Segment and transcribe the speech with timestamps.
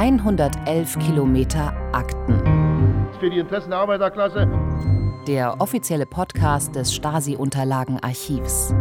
[0.00, 2.40] 111 Kilometer Akten.
[3.20, 4.48] Für die Interessen der Arbeiterklasse.
[5.26, 8.72] Der offizielle Podcast des Stasi-Unterlagenarchivs.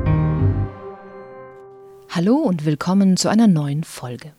[2.07, 4.31] Hallo und willkommen zu einer neuen Folge.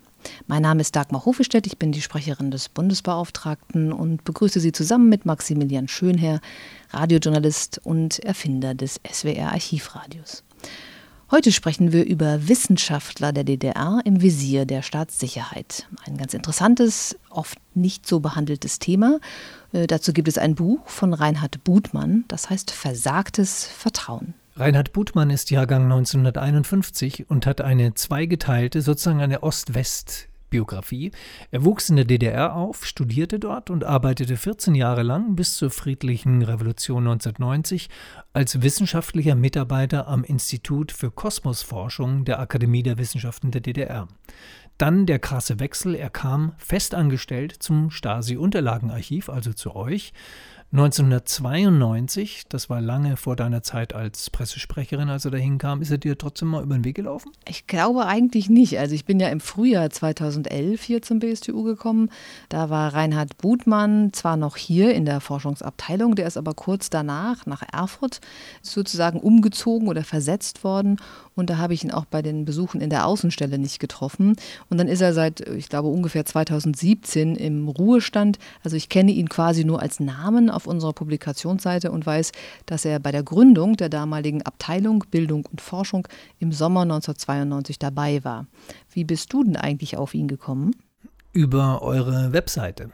[0.47, 5.11] Mein Name ist Dagmar Hofestedt, ich bin die Sprecherin des Bundesbeauftragten und begrüße Sie zusammen
[5.11, 6.41] mit Maximilian Schönherr,
[6.95, 10.45] Radiojournalist und Erfinder des SWR Archivradios.
[11.33, 15.87] Heute sprechen wir über Wissenschaftler der DDR im Visier der Staatssicherheit.
[16.05, 19.21] Ein ganz interessantes, oft nicht so behandeltes Thema.
[19.73, 24.35] Äh, dazu gibt es ein Buch von Reinhard Butmann, das heißt Versagtes Vertrauen.
[24.57, 31.13] Reinhard Butmann ist Jahrgang 1951 und hat eine zweigeteilte, sozusagen eine Ost-West- Biografie.
[31.51, 35.71] Er wuchs in der DDR auf, studierte dort und arbeitete 14 Jahre lang bis zur
[35.71, 37.89] friedlichen Revolution 1990
[38.33, 44.09] als wissenschaftlicher Mitarbeiter am Institut für Kosmosforschung der Akademie der Wissenschaften der DDR.
[44.81, 50.15] Dann der krasse Wechsel, er kam festangestellt zum Stasi-Unterlagenarchiv, also zu euch,
[50.73, 55.99] 1992, das war lange vor deiner Zeit als Pressesprecherin, als er da hinkam, ist er
[55.99, 57.33] dir trotzdem mal über den Weg gelaufen?
[57.45, 58.79] Ich glaube eigentlich nicht.
[58.79, 62.09] Also ich bin ja im Frühjahr 2011 hier zum BSTU gekommen.
[62.51, 67.47] Da war Reinhard Butmann zwar noch hier in der Forschungsabteilung, der ist aber kurz danach
[67.47, 68.21] nach Erfurt
[68.63, 70.99] sozusagen umgezogen oder versetzt worden.
[71.41, 74.37] Und da habe ich ihn auch bei den Besuchen in der Außenstelle nicht getroffen.
[74.69, 78.39] Und dann ist er seit, ich glaube, ungefähr 2017 im Ruhestand.
[78.63, 82.33] Also ich kenne ihn quasi nur als Namen auf unserer Publikationsseite und weiß,
[82.67, 86.07] dass er bei der Gründung der damaligen Abteilung Bildung und Forschung
[86.39, 88.47] im Sommer 1992 dabei war.
[88.93, 90.77] Wie bist du denn eigentlich auf ihn gekommen?
[91.33, 92.91] Über eure Webseite.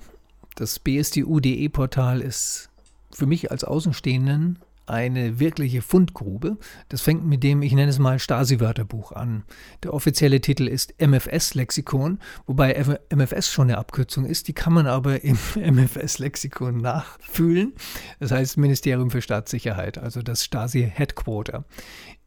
[0.55, 2.71] Das bsdu.de-Portal ist
[3.11, 6.59] für mich als Außenstehenden eine wirkliche Fundgrube.
[6.89, 9.45] Das fängt mit dem, ich nenne es mal Stasi-Wörterbuch an.
[9.83, 15.23] Der offizielle Titel ist MFS-Lexikon, wobei MFS schon eine Abkürzung ist, die kann man aber
[15.23, 17.75] im MFS-Lexikon nachfühlen.
[18.21, 21.65] Das heißt Ministerium für Staatssicherheit, also das Stasi-Headquarter.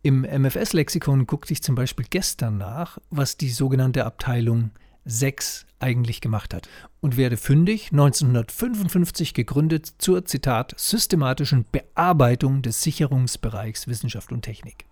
[0.02, 4.72] Im MFS-Lexikon guckte ich zum Beispiel gestern nach, was die sogenannte Abteilung
[5.06, 6.68] 6 eigentlich gemacht hat
[7.02, 14.86] und werde fündig 1955 gegründet zur Zitat systematischen Bearbeitung des Sicherungsbereichs Wissenschaft und Technik.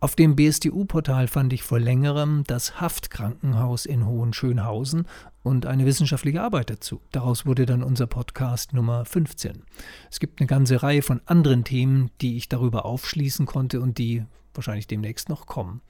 [0.00, 5.08] Auf dem BSDU-Portal fand ich vor längerem das Haftkrankenhaus in Hohenschönhausen
[5.42, 7.00] und eine wissenschaftliche Arbeit dazu.
[7.10, 9.64] Daraus wurde dann unser Podcast Nummer 15.
[10.08, 14.24] Es gibt eine ganze Reihe von anderen Themen, die ich darüber aufschließen konnte und die
[14.54, 15.80] wahrscheinlich demnächst noch kommen.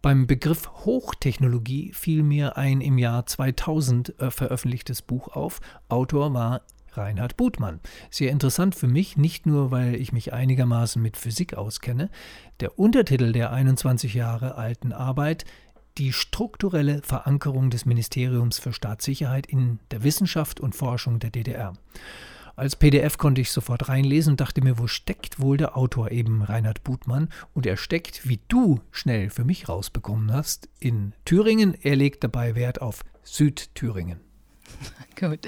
[0.00, 5.60] Beim Begriff Hochtechnologie fiel mir ein im Jahr 2000 äh, veröffentlichtes Buch auf.
[5.88, 7.80] Autor war Reinhard Butmann.
[8.10, 12.10] Sehr interessant für mich, nicht nur, weil ich mich einigermaßen mit Physik auskenne.
[12.60, 15.44] Der Untertitel der 21 Jahre alten Arbeit
[15.98, 21.72] die strukturelle Verankerung des Ministeriums für Staatssicherheit in der Wissenschaft und Forschung der DDR.
[22.58, 26.42] Als PDF konnte ich sofort reinlesen und dachte mir, wo steckt wohl der Autor eben
[26.42, 27.28] Reinhard Butmann?
[27.54, 31.76] Und er steckt, wie du schnell für mich rausbekommen hast, in Thüringen.
[31.80, 34.18] Er legt dabei Wert auf Südthüringen.
[35.20, 35.46] Gut,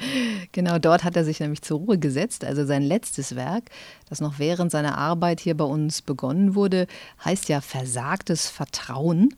[0.52, 2.44] genau dort hat er sich nämlich zur Ruhe gesetzt.
[2.44, 3.70] Also sein letztes Werk,
[4.08, 6.86] das noch während seiner Arbeit hier bei uns begonnen wurde,
[7.24, 9.34] heißt ja Versagtes Vertrauen.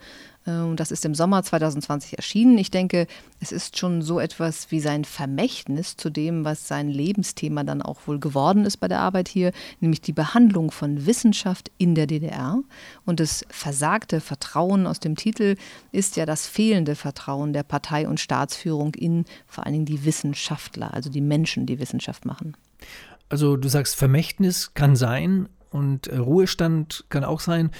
[0.46, 2.58] Ähm, das ist im Sommer 2020 erschienen.
[2.58, 3.06] Ich denke,
[3.40, 8.06] es ist schon so etwas wie sein Vermächtnis zu dem, was sein Lebensthema dann auch
[8.06, 12.58] wohl geworden ist bei der Arbeit hier, nämlich die Behandlung von Wissenschaft in der DDR.
[13.04, 15.56] Und das versagte Vertrauen aus dem Titel
[15.92, 20.92] ist ja das fehlende Vertrauen der Partei und Staatsführung in vor allen Dingen die Wissenschaftler,
[20.94, 22.56] also die Menschen, die Wissenschaft machen.
[23.28, 27.70] Also du sagst, Vermächtnis kann sein, und äh, Ruhestand kann auch sein.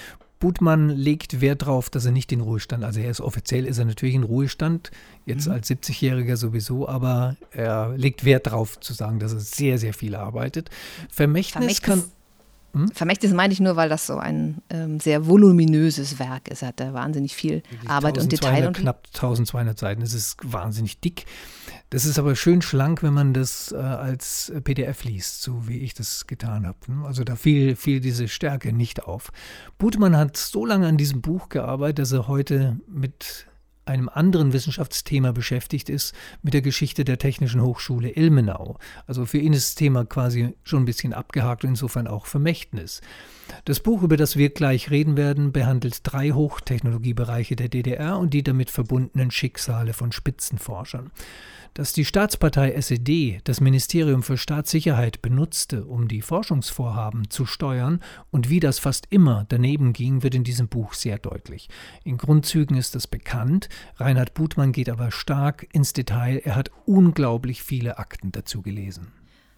[0.43, 3.85] Butmann legt Wert darauf, dass er nicht in Ruhestand, also er ist offiziell, ist er
[3.85, 4.91] natürlich in Ruhestand,
[5.25, 5.53] jetzt mhm.
[5.53, 10.15] als 70-Jähriger sowieso, aber er legt Wert darauf zu sagen, dass er sehr, sehr viel
[10.15, 10.69] arbeitet.
[11.09, 12.03] Vermächtnis, Vermächtnis kann.
[12.73, 12.89] Hm?
[12.89, 16.63] Vermächtnis meine ich nur, weil das so ein ähm, sehr voluminöses Werk ist.
[16.63, 18.67] Er hat da wahnsinnig viel Arbeit und Detail.
[18.67, 21.25] Und knapp 1200 Seiten, das ist wahnsinnig dick.
[21.91, 25.93] Das ist aber schön schlank, wenn man das äh, als PDF liest, so wie ich
[25.93, 26.77] das getan habe.
[26.87, 27.05] Ne?
[27.05, 29.31] Also da fiel, fiel diese Stärke nicht auf.
[29.77, 33.45] Butmann hat so lange an diesem Buch gearbeitet, dass er heute mit
[33.85, 38.77] einem anderen Wissenschaftsthema beschäftigt ist, mit der Geschichte der Technischen Hochschule Ilmenau.
[39.07, 43.01] Also für ihn ist das Thema quasi schon ein bisschen abgehakt und insofern auch Vermächtnis.
[43.65, 48.43] Das Buch, über das wir gleich reden werden, behandelt drei Hochtechnologiebereiche der DDR und die
[48.43, 51.11] damit verbundenen Schicksale von Spitzenforschern
[51.73, 57.99] dass die Staatspartei SED das Ministerium für Staatssicherheit benutzte, um die Forschungsvorhaben zu steuern
[58.31, 61.69] und wie das fast immer daneben ging, wird in diesem Buch sehr deutlich.
[62.03, 63.69] In Grundzügen ist das bekannt.
[63.97, 66.41] Reinhard Butmann geht aber stark ins Detail.
[66.43, 69.11] Er hat unglaublich viele Akten dazu gelesen.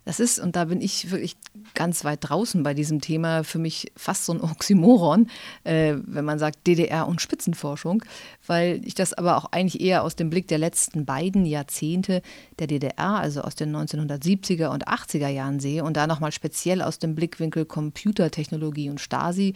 [0.05, 1.35] Das ist, und da bin ich wirklich
[1.73, 5.27] ganz weit draußen bei diesem Thema, für mich fast so ein Oxymoron,
[5.63, 8.03] äh, wenn man sagt DDR und Spitzenforschung,
[8.45, 12.21] weil ich das aber auch eigentlich eher aus dem Blick der letzten beiden Jahrzehnte
[12.59, 16.99] der DDR, also aus den 1970er und 80er Jahren sehe und da nochmal speziell aus
[16.99, 19.55] dem Blickwinkel Computertechnologie und Stasi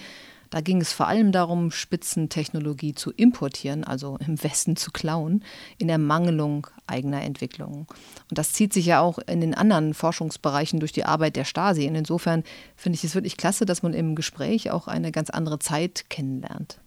[0.50, 5.44] da ging es vor allem darum, Spitzentechnologie zu importieren, also im Westen zu klauen,
[5.78, 7.88] in Ermangelung eigener Entwicklungen.
[8.30, 11.88] Und das zieht sich ja auch in den anderen Forschungsbereichen durch die Arbeit der Stasi.
[11.88, 12.44] Und insofern
[12.75, 16.80] finde ich es wirklich klasse, dass man im Gespräch auch eine ganz andere Zeit kennenlernt.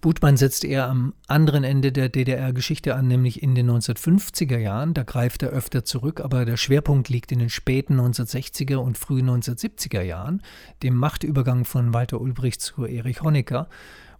[0.00, 4.94] Butmann setzt eher am anderen Ende der DDR-Geschichte an, nämlich in den 1950er Jahren.
[4.94, 9.28] Da greift er öfter zurück, aber der Schwerpunkt liegt in den späten 1960er und frühen
[9.28, 10.42] 1970er Jahren,
[10.82, 13.68] dem Machtübergang von Walter Ulbricht zu Erich Honecker,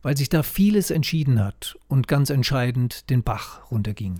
[0.02, 4.18] weil sich da vieles entschieden hat und ganz entscheidend den Bach runterging.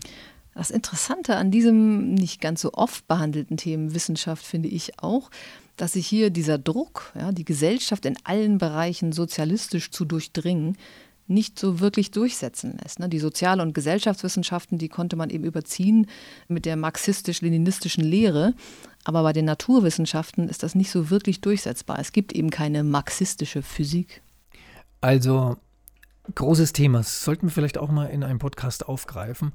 [0.55, 5.31] Das Interessante an diesem nicht ganz so oft behandelten Themen Wissenschaft finde ich auch,
[5.77, 10.77] dass sich hier dieser Druck, ja, die Gesellschaft in allen Bereichen sozialistisch zu durchdringen,
[11.31, 12.99] nicht so wirklich durchsetzen lässt.
[12.99, 13.09] Ne?
[13.09, 16.07] Die Sozial- und Gesellschaftswissenschaften, die konnte man eben überziehen
[16.49, 18.55] mit der marxistisch-leninistischen Lehre.
[19.05, 21.99] Aber bei den Naturwissenschaften ist das nicht so wirklich durchsetzbar.
[21.99, 24.23] Es gibt eben keine marxistische Physik.
[25.01, 25.57] Also
[26.35, 29.53] Großes Thema, das sollten wir vielleicht auch mal in einem Podcast aufgreifen.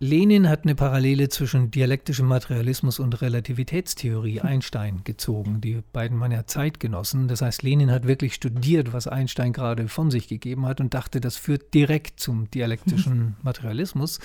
[0.00, 5.60] Lenin hat eine Parallele zwischen dialektischem Materialismus und Relativitätstheorie Einstein gezogen.
[5.60, 7.28] Die beiden waren ja Zeitgenossen.
[7.28, 11.20] Das heißt, Lenin hat wirklich studiert, was Einstein gerade von sich gegeben hat und dachte,
[11.20, 14.18] das führt direkt zum dialektischen Materialismus.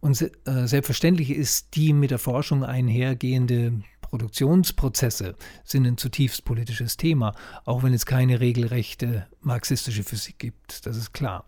[0.00, 7.34] Und äh, selbstverständlich ist die mit der Forschung einhergehende Produktionsprozesse sind ein zutiefst politisches Thema,
[7.64, 11.46] auch wenn es keine regelrechte marxistische Physik gibt, das ist klar.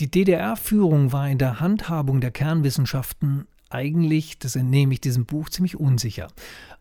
[0.00, 5.78] Die DDR-Führung war in der Handhabung der Kernwissenschaften eigentlich, das entnehme ich diesem Buch, ziemlich
[5.78, 6.28] unsicher.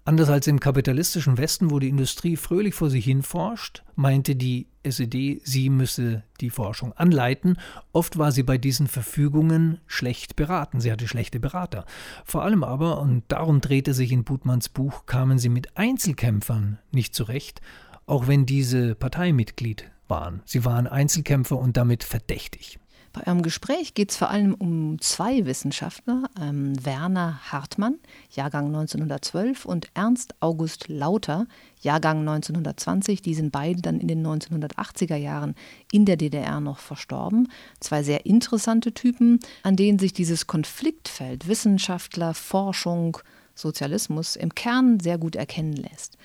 [0.04, 4.68] Anders als im kapitalistischen Westen, wo die Industrie fröhlich vor sich hin forscht, meinte die
[4.84, 7.58] SED, sie müsse die Forschung anleiten.
[7.92, 10.80] Oft war sie bei diesen Verfügungen schlecht beraten.
[10.80, 11.86] Sie hatte schlechte Berater.
[12.24, 17.16] Vor allem aber, und darum drehte sich in Butmanns Buch, kamen sie mit Einzelkämpfern nicht
[17.16, 17.62] zurecht,
[18.06, 20.44] auch wenn diese Parteimitglied waren.
[20.46, 22.80] Sie waren Einzelkämpfer und damit verdächtig.
[23.16, 27.96] Bei eurem Gespräch geht es vor allem um zwei Wissenschaftler, ähm, Werner Hartmann,
[28.30, 31.48] Jahrgang 1912, und Ernst August Lauter,
[31.80, 33.22] Jahrgang 1920.
[33.22, 35.56] Die sind beide dann in den 1980er Jahren
[35.94, 37.48] in der DDR noch verstorben.
[37.80, 43.18] Zwei sehr interessante Typen, an denen sich dieses Konfliktfeld Wissenschaftler, Forschung,
[43.54, 46.18] Sozialismus im Kern sehr gut erkennen lässt.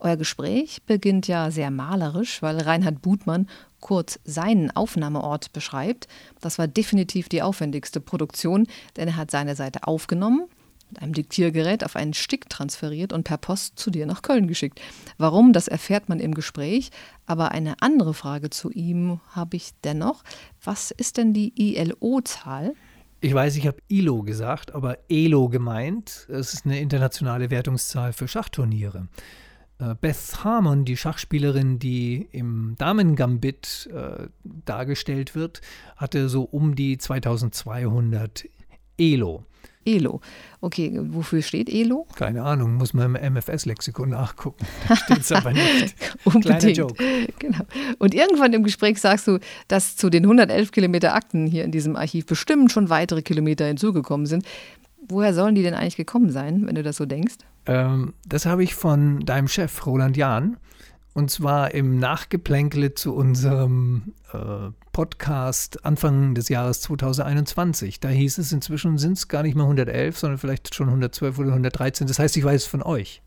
[0.00, 3.48] Euer Gespräch beginnt ja sehr malerisch, weil Reinhard Butmann
[3.80, 6.06] kurz seinen Aufnahmeort beschreibt.
[6.40, 8.66] Das war definitiv die aufwendigste Produktion,
[8.96, 10.46] denn er hat seine Seite aufgenommen,
[10.90, 14.80] mit einem Diktiergerät auf einen Stick transferiert und per Post zu dir nach Köln geschickt.
[15.18, 16.90] Warum, das erfährt man im Gespräch.
[17.26, 20.22] Aber eine andere Frage zu ihm habe ich dennoch.
[20.62, 22.72] Was ist denn die ILO-Zahl?
[23.20, 26.26] Ich weiß, ich habe ILO gesagt, aber ELO gemeint.
[26.30, 29.08] Es ist eine internationale Wertungszahl für Schachturniere.
[29.78, 35.60] Äh, Beth Harmon, die Schachspielerin, die im Damen-Gambit äh, dargestellt wird,
[35.96, 38.48] hatte so um die 2200
[38.98, 39.44] Elo.
[39.84, 40.20] Elo.
[40.60, 42.06] Okay, wofür steht Elo?
[42.14, 44.66] Keine Ahnung, muss man im MFS-Lexikon nachgucken.
[44.88, 45.94] Da steht es aber nicht.
[46.42, 46.94] Kleiner Joke.
[47.38, 47.64] Genau.
[47.98, 51.96] Und irgendwann im Gespräch sagst du, dass zu den 111 Kilometer Akten hier in diesem
[51.96, 54.44] Archiv bestimmt schon weitere Kilometer hinzugekommen sind.
[55.08, 57.36] Woher sollen die denn eigentlich gekommen sein, wenn du das so denkst?
[57.66, 60.56] Ähm, das habe ich von deinem Chef, Roland Jahn.
[61.14, 67.98] Und zwar im Nachgeplänkle zu unserem äh, Podcast Anfang des Jahres 2021.
[67.98, 71.48] Da hieß es, inzwischen sind es gar nicht mehr 111, sondern vielleicht schon 112 oder
[71.48, 72.06] 113.
[72.06, 73.22] Das heißt, ich weiß es von euch.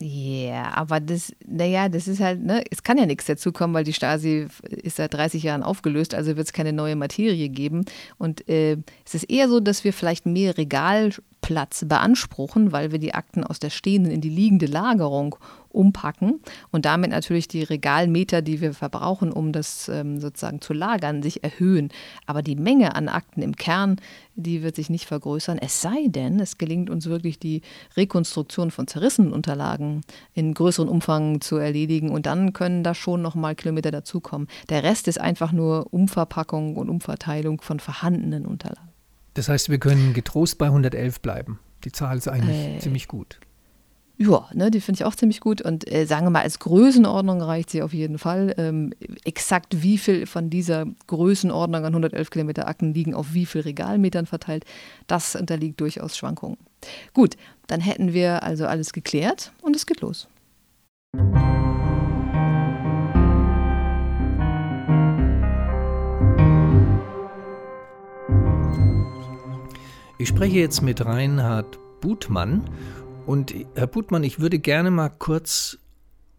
[0.00, 3.84] Ja, aber das, naja, das ist halt, ne, es kann ja nichts dazu kommen, weil
[3.84, 7.84] die Stasi ist seit 30 Jahren aufgelöst, also wird es keine neue Materie geben.
[8.18, 13.14] Und äh, es ist eher so, dass wir vielleicht mehr Regalplatz beanspruchen, weil wir die
[13.14, 15.36] Akten aus der stehenden in die liegende Lagerung
[15.74, 16.40] umpacken
[16.70, 21.42] und damit natürlich die Regalmeter, die wir verbrauchen, um das ähm, sozusagen zu lagern, sich
[21.44, 21.90] erhöhen.
[22.26, 23.96] Aber die Menge an Akten im Kern,
[24.36, 27.62] die wird sich nicht vergrößern, es sei denn, es gelingt uns wirklich die
[27.96, 30.02] Rekonstruktion von zerrissenen Unterlagen
[30.32, 34.48] in größeren Umfang zu erledigen und dann können da schon nochmal Kilometer dazukommen.
[34.68, 38.88] Der Rest ist einfach nur Umverpackung und Umverteilung von vorhandenen Unterlagen.
[39.34, 41.58] Das heißt, wir können getrost bei 111 bleiben.
[41.84, 43.40] Die Zahl ist eigentlich äh, ziemlich gut.
[44.16, 45.60] Ja, ne, die finde ich auch ziemlich gut.
[45.60, 48.54] Und äh, sagen wir mal, als Größenordnung reicht sie auf jeden Fall.
[48.58, 48.92] Ähm,
[49.24, 54.26] exakt wie viel von dieser Größenordnung an 111 Kilometer Akten liegen auf wie viel Regalmetern
[54.26, 54.64] verteilt,
[55.08, 56.58] das unterliegt durchaus Schwankungen.
[57.12, 60.28] Gut, dann hätten wir also alles geklärt und es geht los.
[70.18, 72.64] Ich spreche jetzt mit Reinhard Butmann.
[73.26, 75.78] Und Herr Butmann, ich würde gerne mal kurz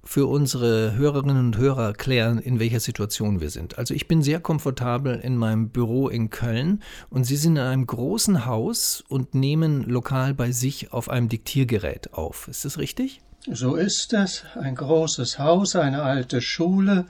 [0.03, 3.79] für unsere Hörerinnen und Hörer erklären, in welcher Situation wir sind.
[3.79, 7.87] Also ich bin sehr komfortabel in meinem Büro in Köln und Sie sind in einem
[7.87, 12.47] großen Haus und nehmen lokal bei sich auf einem Diktiergerät auf.
[12.47, 13.21] Ist das richtig?
[13.51, 14.43] So ist es.
[14.53, 17.05] Ein großes Haus, eine alte Schule,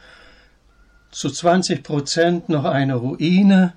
[1.12, 3.74] zu 20 Prozent noch eine Ruine.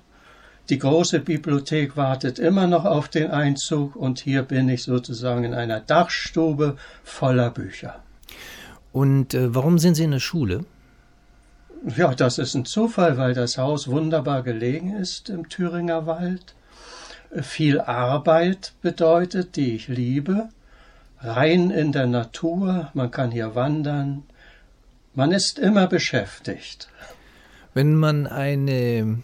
[0.69, 5.55] Die große Bibliothek wartet immer noch auf den Einzug und hier bin ich sozusagen in
[5.55, 8.03] einer Dachstube voller Bücher.
[8.91, 10.65] Und äh, warum sind Sie in der Schule?
[11.95, 16.53] Ja, das ist ein Zufall, weil das Haus wunderbar gelegen ist im Thüringer Wald.
[17.41, 20.49] Viel Arbeit bedeutet, die ich liebe
[21.21, 24.23] rein in der Natur, man kann hier wandern,
[25.15, 26.89] man ist immer beschäftigt.
[27.73, 29.21] Wenn man eine,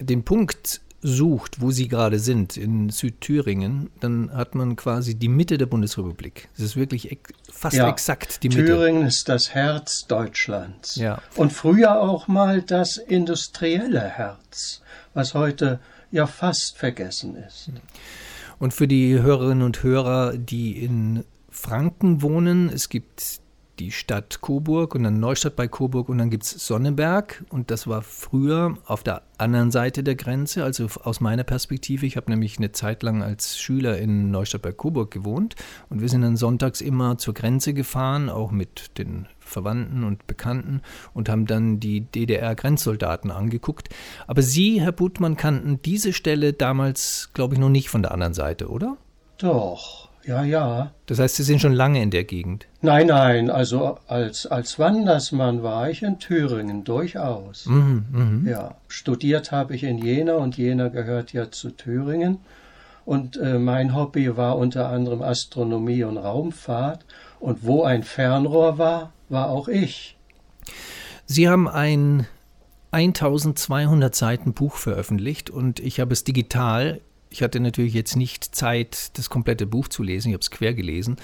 [0.00, 5.58] den Punkt sucht, wo Sie gerade sind, in Südthüringen, dann hat man quasi die Mitte
[5.58, 6.48] der Bundesrepublik.
[6.56, 7.18] Es ist wirklich
[7.50, 8.64] fast ja, exakt die Mitte.
[8.64, 10.96] Thüringen ist das Herz Deutschlands.
[10.96, 11.20] Ja.
[11.36, 14.82] Und früher auch mal das industrielle Herz,
[15.14, 17.70] was heute ja fast vergessen ist.
[18.58, 22.68] Und für die Hörerinnen und Hörer, die in Franken wohnen.
[22.68, 23.40] Es gibt
[23.78, 27.86] die Stadt Coburg und dann Neustadt bei Coburg und dann gibt es Sonneberg und das
[27.86, 32.06] war früher auf der anderen Seite der Grenze, also aus meiner Perspektive.
[32.06, 35.54] Ich habe nämlich eine Zeit lang als Schüler in Neustadt bei Coburg gewohnt
[35.90, 40.82] und wir sind dann sonntags immer zur Grenze gefahren, auch mit den Verwandten und Bekannten
[41.14, 43.88] und haben dann die DDR-Grenzsoldaten angeguckt.
[44.26, 48.34] Aber Sie, Herr Butmann, kannten diese Stelle damals, glaube ich, noch nicht von der anderen
[48.34, 48.96] Seite, oder?
[49.38, 50.05] Doch.
[50.26, 50.90] Ja, ja.
[51.06, 52.66] Das heißt, Sie sind schon lange in der Gegend?
[52.80, 57.66] Nein, nein, also als, als Wandersmann war ich in Thüringen durchaus.
[57.66, 58.50] Mhm, mh.
[58.50, 62.38] Ja, studiert habe ich in Jena und Jena gehört ja zu Thüringen.
[63.04, 67.04] Und äh, mein Hobby war unter anderem Astronomie und Raumfahrt.
[67.38, 70.16] Und wo ein Fernrohr war, war auch ich.
[71.24, 72.26] Sie haben ein
[72.90, 77.00] 1200 Seiten Buch veröffentlicht und ich habe es digital
[77.36, 80.28] ich hatte natürlich jetzt nicht Zeit, das komplette Buch zu lesen.
[80.28, 81.16] Ich habe es quer gelesen.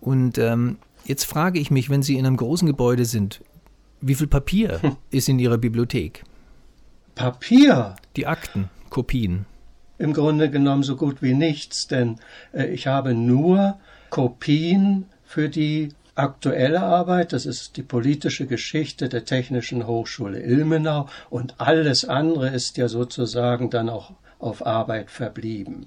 [0.00, 3.42] Und ähm, jetzt frage ich mich, wenn Sie in einem großen Gebäude sind,
[4.00, 4.96] wie viel Papier hm.
[5.12, 6.24] ist in Ihrer Bibliothek?
[7.14, 7.94] Papier?
[8.16, 9.46] Die Akten, Kopien.
[9.98, 12.16] Im Grunde genommen so gut wie nichts, denn
[12.52, 13.78] äh, ich habe nur
[14.10, 21.54] Kopien für die aktuelle Arbeit, das ist die politische Geschichte der Technischen Hochschule Ilmenau und
[21.58, 25.86] alles andere ist ja sozusagen dann auch auf Arbeit verblieben.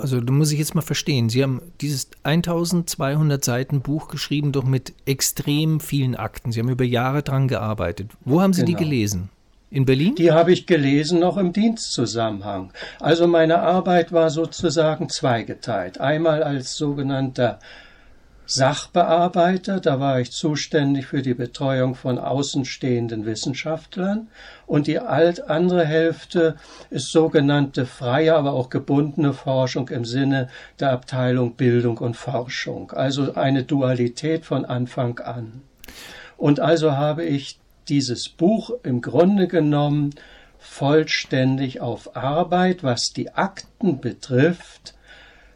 [0.00, 4.64] Also da muss ich jetzt mal verstehen, Sie haben dieses 1200 Seiten Buch geschrieben, doch
[4.64, 6.52] mit extrem vielen Akten.
[6.52, 8.10] Sie haben über Jahre dran gearbeitet.
[8.24, 8.78] Wo haben Sie genau.
[8.78, 9.28] die gelesen?
[9.70, 10.14] In Berlin?
[10.14, 12.72] Die habe ich gelesen noch im Dienstzusammenhang.
[13.00, 16.00] Also meine Arbeit war sozusagen zweigeteilt.
[16.00, 17.58] Einmal als sogenannter
[18.46, 24.28] Sachbearbeiter, da war ich zuständig für die Betreuung von außenstehenden Wissenschaftlern.
[24.66, 26.56] Und die alt andere Hälfte
[26.90, 30.48] ist sogenannte freie, aber auch gebundene Forschung im Sinne
[30.78, 35.62] der Abteilung Bildung und Forschung, also eine Dualität von Anfang an.
[36.36, 37.58] Und also habe ich
[37.88, 40.10] dieses Buch im Grunde genommen
[40.58, 44.94] vollständig auf Arbeit, was die Akten betrifft,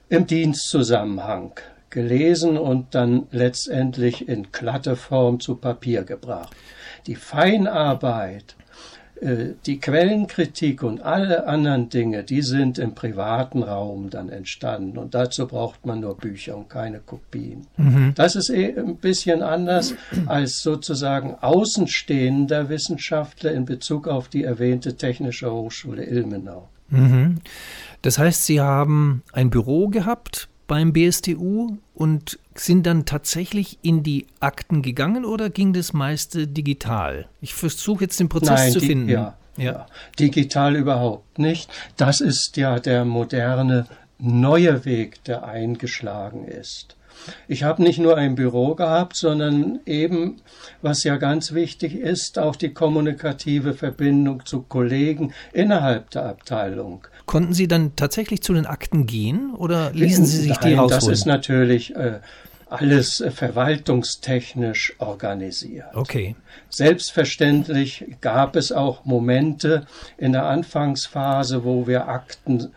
[0.08, 1.52] im Dienstzusammenhang
[1.90, 6.54] gelesen und dann letztendlich in glatte Form zu Papier gebracht.
[7.06, 8.56] Die Feinarbeit,
[9.20, 14.98] äh, die Quellenkritik und alle anderen Dinge, die sind im privaten Raum dann entstanden.
[14.98, 17.66] Und dazu braucht man nur Bücher und keine Kopien.
[17.76, 18.12] Mhm.
[18.14, 19.94] Das ist eh ein bisschen anders
[20.26, 26.68] als sozusagen außenstehender Wissenschaftler in Bezug auf die erwähnte Technische Hochschule Ilmenau.
[26.90, 27.38] Mhm.
[28.02, 34.26] Das heißt, Sie haben ein Büro gehabt beim BSTU und sind dann tatsächlich in die
[34.38, 37.26] Akten gegangen oder ging das meiste digital?
[37.40, 39.08] Ich versuche jetzt den Prozess Nein, zu finden.
[39.08, 39.86] Ja, ja,
[40.20, 41.68] digital überhaupt nicht.
[41.96, 43.86] Das ist ja der moderne
[44.18, 46.94] neue Weg, der eingeschlagen ist.
[47.48, 50.40] Ich habe nicht nur ein Büro gehabt, sondern eben,
[50.82, 57.06] was ja ganz wichtig ist, auch die kommunikative Verbindung zu Kollegen innerhalb der Abteilung.
[57.28, 61.00] Konnten Sie dann tatsächlich zu den Akten gehen oder ließen Sie sich Nein, die rausholen?
[61.00, 62.20] Das ist natürlich äh,
[62.70, 65.94] alles äh, verwaltungstechnisch organisiert.
[65.94, 66.36] Okay.
[66.70, 72.72] Selbstverständlich gab es auch Momente in der Anfangsphase, wo wir Akten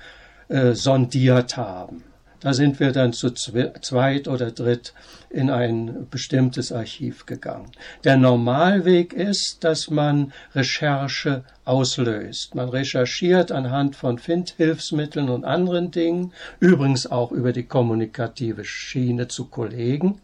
[0.49, 2.03] äh, sondiert haben.
[2.41, 4.93] Da sind wir dann zu zweit oder dritt
[5.29, 7.71] in ein bestimmtes Archiv gegangen.
[8.03, 12.55] Der Normalweg ist, dass man Recherche auslöst.
[12.55, 19.45] Man recherchiert anhand von Findhilfsmitteln und anderen Dingen, übrigens auch über die kommunikative Schiene zu
[19.45, 20.19] Kollegen.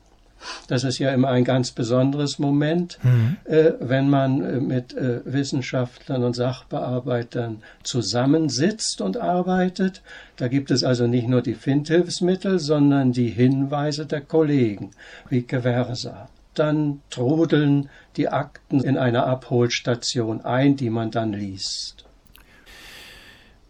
[0.68, 3.38] Das ist ja immer ein ganz besonderes Moment, mhm.
[3.46, 10.02] äh, wenn man äh, mit äh, Wissenschaftlern und Sachbearbeitern zusammensitzt und arbeitet.
[10.36, 14.92] Da gibt es also nicht nur die Findhilfsmittel, sondern die Hinweise der Kollegen,
[15.30, 16.30] vice versa.
[16.54, 22.06] Dann trudeln die Akten in einer Abholstation ein, die man dann liest.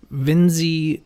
[0.09, 1.03] Wenn Sie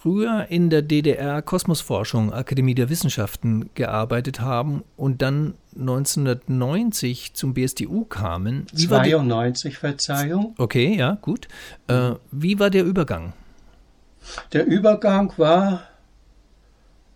[0.00, 8.04] früher in der DDR Kosmosforschung, Akademie der Wissenschaften gearbeitet haben und dann 1990 zum BSDU
[8.04, 8.66] kamen.
[8.72, 10.54] Wie 92, Verzeihung.
[10.56, 11.48] Okay, ja, gut.
[11.88, 13.32] Äh, wie war der Übergang?
[14.52, 15.82] Der Übergang war,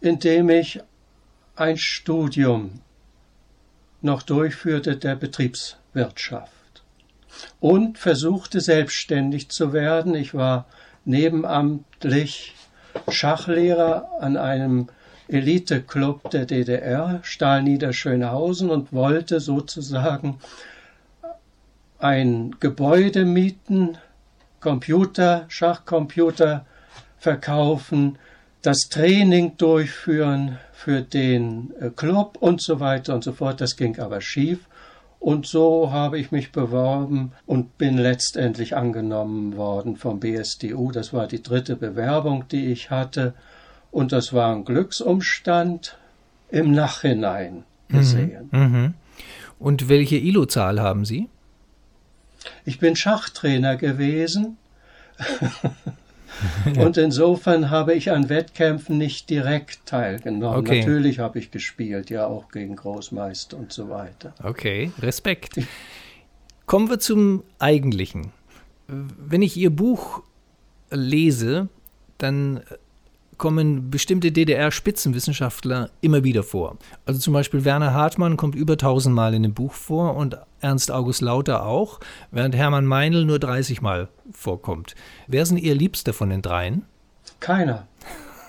[0.01, 0.81] indem ich
[1.55, 2.81] ein Studium
[4.01, 6.51] noch durchführte der Betriebswirtschaft
[7.61, 10.15] und versuchte selbstständig zu werden.
[10.17, 10.67] Ich war
[11.05, 12.55] nebenamtlich
[13.09, 14.89] Schachlehrer an einem
[15.29, 20.39] Eliteclub der DDR, Stahl Niederschönhausen und wollte sozusagen
[21.99, 23.97] ein Gebäude mieten,
[24.61, 26.67] Computer, Schachcomputer
[27.19, 28.19] verkaufen,
[28.63, 33.61] das Training durchführen für den äh, Club und so weiter und so fort.
[33.61, 34.61] Das ging aber schief.
[35.23, 40.91] Und so habe ich mich beworben und bin letztendlich angenommen worden vom BSDU.
[40.91, 43.33] Das war die dritte Bewerbung, die ich hatte.
[43.93, 45.97] Und das war ein Glücksumstand
[46.50, 48.49] im Nachhinein mhm, gesehen.
[48.50, 48.93] Mhm, mh.
[49.61, 51.29] Und welche ILO-Zahl haben Sie?
[52.64, 54.57] Ich bin Schachtrainer gewesen.
[56.79, 60.59] Und insofern habe ich an Wettkämpfen nicht direkt teilgenommen.
[60.59, 60.81] Okay.
[60.81, 64.35] Natürlich habe ich gespielt, ja auch gegen Großmeister und so weiter.
[64.43, 65.61] Okay, Respekt.
[66.66, 68.33] Kommen wir zum Eigentlichen.
[68.87, 70.23] Wenn ich Ihr Buch
[70.90, 71.69] lese,
[72.19, 72.61] dann
[73.42, 76.78] kommen bestimmte DDR-Spitzenwissenschaftler immer wieder vor.
[77.07, 81.22] Also zum Beispiel Werner Hartmann kommt über tausendmal in dem Buch vor und Ernst August
[81.22, 81.98] Lauter auch,
[82.31, 84.94] während Hermann Meinl nur 30 Mal vorkommt.
[85.26, 86.85] Wer sind Ihr Liebster von den dreien?
[87.40, 87.88] Keiner.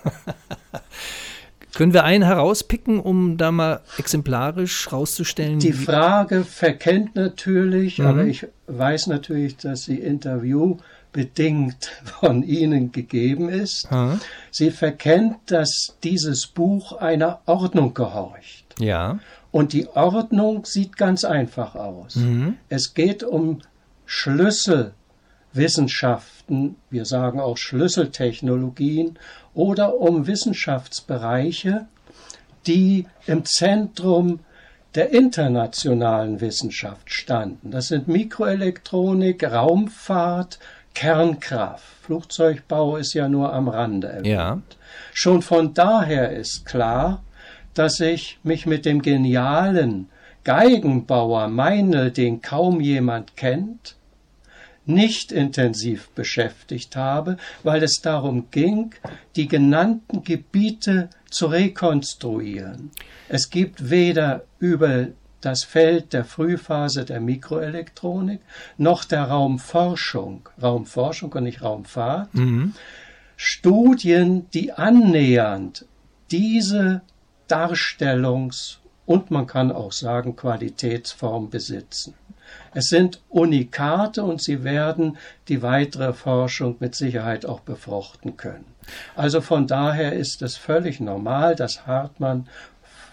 [1.73, 5.57] Können wir einen herauspicken, um da mal exemplarisch rauszustellen?
[5.57, 8.05] Die Frage verkennt natürlich, mhm.
[8.05, 10.77] aber ich weiß natürlich, dass Sie Interview
[11.13, 13.89] bedingt von Ihnen gegeben ist.
[13.89, 14.19] Hm.
[14.51, 18.65] Sie verkennt, dass dieses Buch einer Ordnung gehorcht.
[18.79, 19.19] Ja.
[19.51, 22.15] Und die Ordnung sieht ganz einfach aus.
[22.15, 22.57] Mhm.
[22.69, 23.61] Es geht um
[24.07, 29.19] Schlüsselwissenschaften, wir sagen auch Schlüsseltechnologien
[29.53, 31.85] oder um Wissenschaftsbereiche,
[32.65, 34.39] die im Zentrum
[34.95, 37.71] der internationalen Wissenschaft standen.
[37.71, 40.59] Das sind Mikroelektronik, Raumfahrt,
[40.93, 41.83] Kernkraft.
[42.03, 44.27] Flugzeugbau ist ja nur am Rande erwähnt.
[44.27, 44.61] Ja.
[45.13, 47.23] Schon von daher ist klar,
[47.73, 50.09] dass ich mich mit dem genialen
[50.43, 53.95] Geigenbauer Meinl, den kaum jemand kennt,
[54.85, 58.93] nicht intensiv beschäftigt habe, weil es darum ging,
[59.37, 62.91] die genannten Gebiete zu rekonstruieren.
[63.29, 65.07] Es gibt weder über
[65.45, 68.41] das Feld der Frühphase der Mikroelektronik,
[68.77, 72.73] noch der Raumforschung, Raumforschung und nicht Raumfahrt, mhm.
[73.35, 75.85] Studien, die annähernd
[76.31, 77.01] diese
[77.49, 82.15] Darstellungs- und man kann auch sagen Qualitätsform besitzen.
[82.73, 88.65] Es sind Unikate und sie werden die weitere Forschung mit Sicherheit auch befruchten können.
[89.15, 92.47] Also von daher ist es völlig normal, dass Hartmann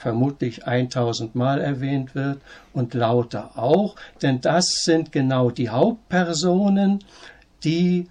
[0.00, 2.40] vermutlich 1000 Mal erwähnt wird
[2.72, 7.04] und lauter auch, denn das sind genau die Hauptpersonen,
[7.64, 8.08] die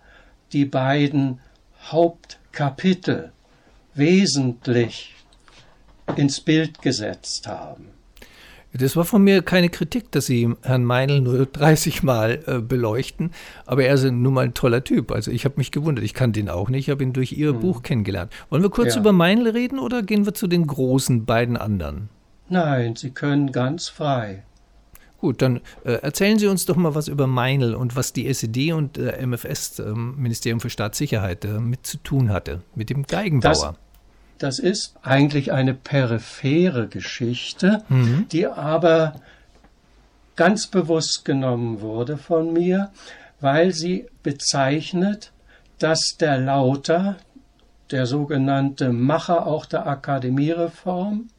[0.54, 1.40] die beiden
[1.82, 3.32] Hauptkapitel
[3.96, 5.16] wesentlich
[6.16, 7.99] ins Bild gesetzt haben.
[8.74, 13.32] Das war von mir keine Kritik, dass Sie Herrn Meinl nur 30 Mal äh, beleuchten,
[13.66, 15.12] aber er ist nun mal ein toller Typ.
[15.12, 17.50] Also ich habe mich gewundert, ich kannte ihn auch nicht, ich habe ihn durch Ihr
[17.50, 17.60] hm.
[17.60, 18.32] Buch kennengelernt.
[18.50, 19.02] Wollen wir kurz ja.
[19.02, 22.10] über Meinl reden oder gehen wir zu den großen beiden anderen?
[22.48, 24.44] Nein, Sie können ganz frei.
[25.20, 28.72] Gut, dann äh, erzählen Sie uns doch mal was über Meinl und was die SED
[28.72, 33.50] und äh, MFS, Ministerium für Staatssicherheit, äh, mit zu tun hatte, mit dem Geigenbauer.
[33.50, 33.74] Das
[34.40, 38.28] das ist eigentlich eine periphere Geschichte, mhm.
[38.32, 39.16] die aber
[40.36, 42.92] ganz bewusst genommen wurde von mir,
[43.42, 45.32] weil sie bezeichnet,
[45.78, 47.18] dass der Lauter,
[47.92, 51.30] der sogenannte Macher auch der Akademiereform,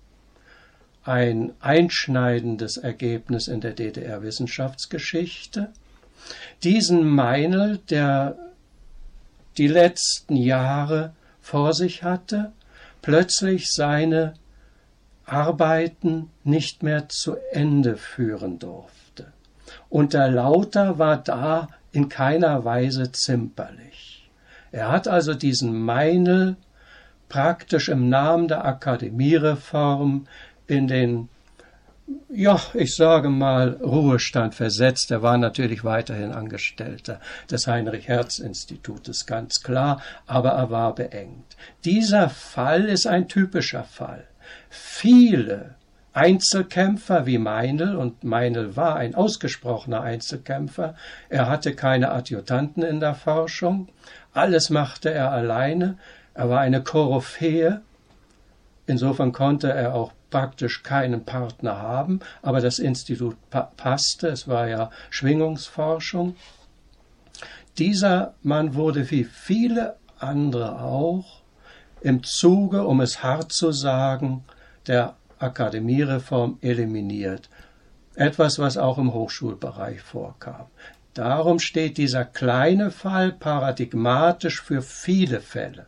[1.02, 5.70] ein einschneidendes Ergebnis in der DDR-Wissenschaftsgeschichte,
[6.62, 8.36] diesen Meinl, der
[9.56, 12.52] die letzten Jahre vor sich hatte,
[13.02, 14.34] plötzlich seine
[15.24, 19.32] Arbeiten nicht mehr zu Ende führen durfte.
[19.88, 24.28] Und der Lauter war da in keiner Weise zimperlich.
[24.72, 26.56] Er hat also diesen Meinl
[27.28, 30.26] praktisch im Namen der Akademiereform
[30.66, 31.28] in den
[32.28, 35.10] ja, ich sage mal, Ruhestand versetzt.
[35.10, 37.20] Er war natürlich weiterhin Angestellter
[37.50, 41.56] des Heinrich-Herz-Institutes, ganz klar, aber er war beengt.
[41.84, 44.24] Dieser Fall ist ein typischer Fall.
[44.68, 45.74] Viele
[46.12, 50.94] Einzelkämpfer wie Meinl, und Meinl war ein ausgesprochener Einzelkämpfer,
[51.28, 53.88] er hatte keine Adjutanten in der Forschung,
[54.32, 55.98] alles machte er alleine,
[56.34, 57.82] er war eine Koryphäe,
[58.86, 64.68] insofern konnte er auch praktisch keinen Partner haben, aber das Institut pa passte, es war
[64.68, 66.36] ja Schwingungsforschung.
[67.78, 71.42] Dieser Mann wurde wie viele andere auch
[72.00, 74.44] im Zuge, um es hart zu sagen,
[74.86, 77.48] der Akademiereform eliminiert.
[78.14, 80.66] Etwas, was auch im Hochschulbereich vorkam.
[81.14, 85.86] Darum steht dieser kleine Fall paradigmatisch für viele Fälle.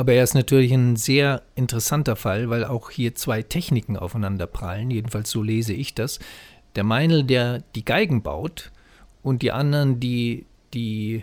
[0.00, 4.90] Aber er ist natürlich ein sehr interessanter Fall, weil auch hier zwei Techniken aufeinander prallen.
[4.90, 6.20] Jedenfalls so lese ich das.
[6.74, 8.72] Der Meinl, der die Geigen baut,
[9.22, 11.22] und die anderen, die die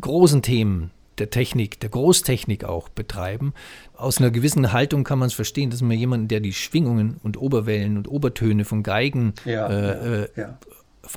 [0.00, 3.54] großen Themen der Technik, der Großtechnik auch betreiben.
[3.96, 7.36] Aus einer gewissen Haltung kann man es verstehen, dass man jemanden, der die Schwingungen und
[7.36, 10.58] Oberwellen und Obertöne von Geigen ja, äh, ja, ja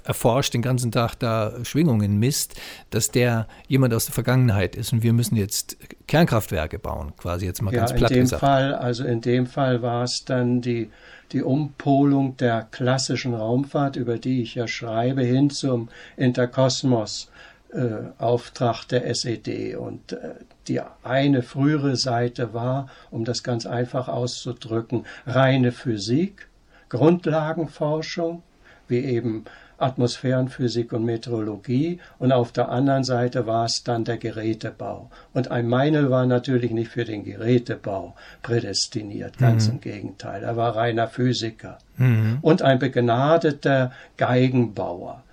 [0.04, 2.56] erforscht, den ganzen Tag da Schwingungen misst,
[2.90, 7.62] dass der jemand aus der Vergangenheit ist und wir müssen jetzt Kernkraftwerke bauen, quasi jetzt
[7.62, 8.40] mal ja, ganz platt in dem gesagt.
[8.40, 10.90] Fall, also in dem Fall war es dann die,
[11.32, 17.30] die Umpolung der klassischen Raumfahrt, über die ich ja schreibe, hin zum Interkosmos.
[17.76, 19.76] Äh, Auftrag der SED.
[19.76, 20.36] Und äh,
[20.70, 26.48] die eine frühere Seite war, um das ganz einfach auszudrücken, reine Physik,
[26.88, 28.44] Grundlagenforschung,
[28.88, 29.44] wie eben
[29.78, 35.10] Atmosphärenphysik und Meteorologie und auf der anderen Seite war es dann der Gerätebau.
[35.34, 39.76] Und ein Meinl war natürlich nicht für den Gerätebau prädestiniert, ganz mhm.
[39.76, 40.44] im Gegenteil.
[40.44, 42.40] Er war reiner Physiker mhm.
[42.42, 45.24] und ein begnadeter Geigenbauer.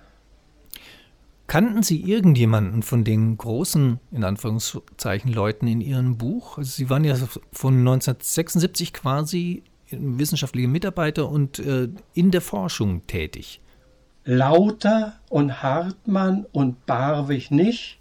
[1.47, 6.57] Kannten Sie irgendjemanden von den großen, in Anführungszeichen, Leuten in Ihrem Buch?
[6.57, 7.15] Also Sie waren ja
[7.51, 13.61] von 1976 quasi wissenschaftliche Mitarbeiter und äh, in der Forschung tätig.
[14.25, 17.97] Lauter und Hartmann und Barwig nicht.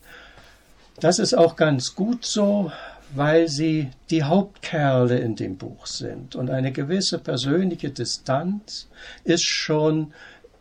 [1.00, 2.70] Das ist auch ganz gut so,
[3.14, 6.36] weil sie die Hauptkerle in dem Buch sind.
[6.36, 8.88] Und eine gewisse persönliche Distanz
[9.24, 10.12] ist schon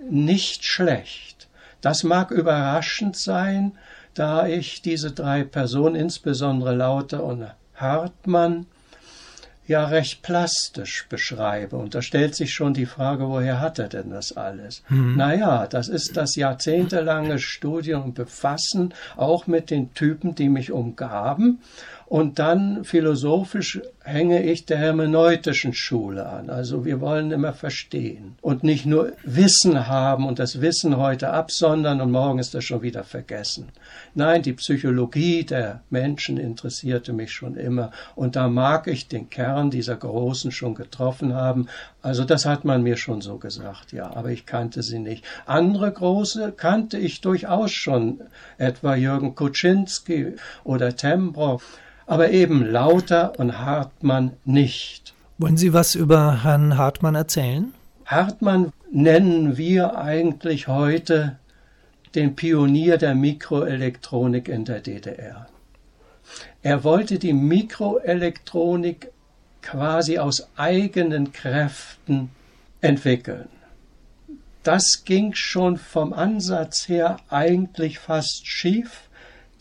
[0.09, 1.47] nicht schlecht.
[1.81, 3.73] Das mag überraschend sein,
[4.13, 7.45] da ich diese drei Personen, insbesondere Lauter und
[7.75, 8.65] Hartmann,
[9.67, 11.77] ja recht plastisch beschreibe.
[11.77, 14.83] Und da stellt sich schon die Frage, woher hat er denn das alles?
[14.89, 15.15] Mhm.
[15.15, 21.59] Naja, das ist das jahrzehntelange Studium und Befassen auch mit den Typen, die mich umgaben
[22.11, 26.49] und dann philosophisch hänge ich der hermeneutischen Schule an.
[26.49, 32.01] Also wir wollen immer verstehen und nicht nur Wissen haben und das Wissen heute absondern
[32.01, 33.69] und morgen ist das schon wieder vergessen.
[34.13, 39.71] Nein, die Psychologie der Menschen interessierte mich schon immer und da mag ich den Kern
[39.71, 41.67] dieser Großen schon getroffen haben.
[42.01, 45.23] Also das hat man mir schon so gesagt, ja, aber ich kannte sie nicht.
[45.45, 48.19] Andere Große kannte ich durchaus schon,
[48.57, 50.33] etwa Jürgen Kuczynski
[50.65, 51.63] oder Tembrow
[52.11, 55.13] aber eben Lauter und Hartmann nicht.
[55.37, 57.73] Wollen Sie was über Herrn Hartmann erzählen?
[58.05, 61.39] Hartmann nennen wir eigentlich heute
[62.13, 65.47] den Pionier der Mikroelektronik in der DDR.
[66.61, 69.09] Er wollte die Mikroelektronik
[69.61, 72.29] quasi aus eigenen Kräften
[72.81, 73.47] entwickeln.
[74.63, 79.07] Das ging schon vom Ansatz her eigentlich fast schief,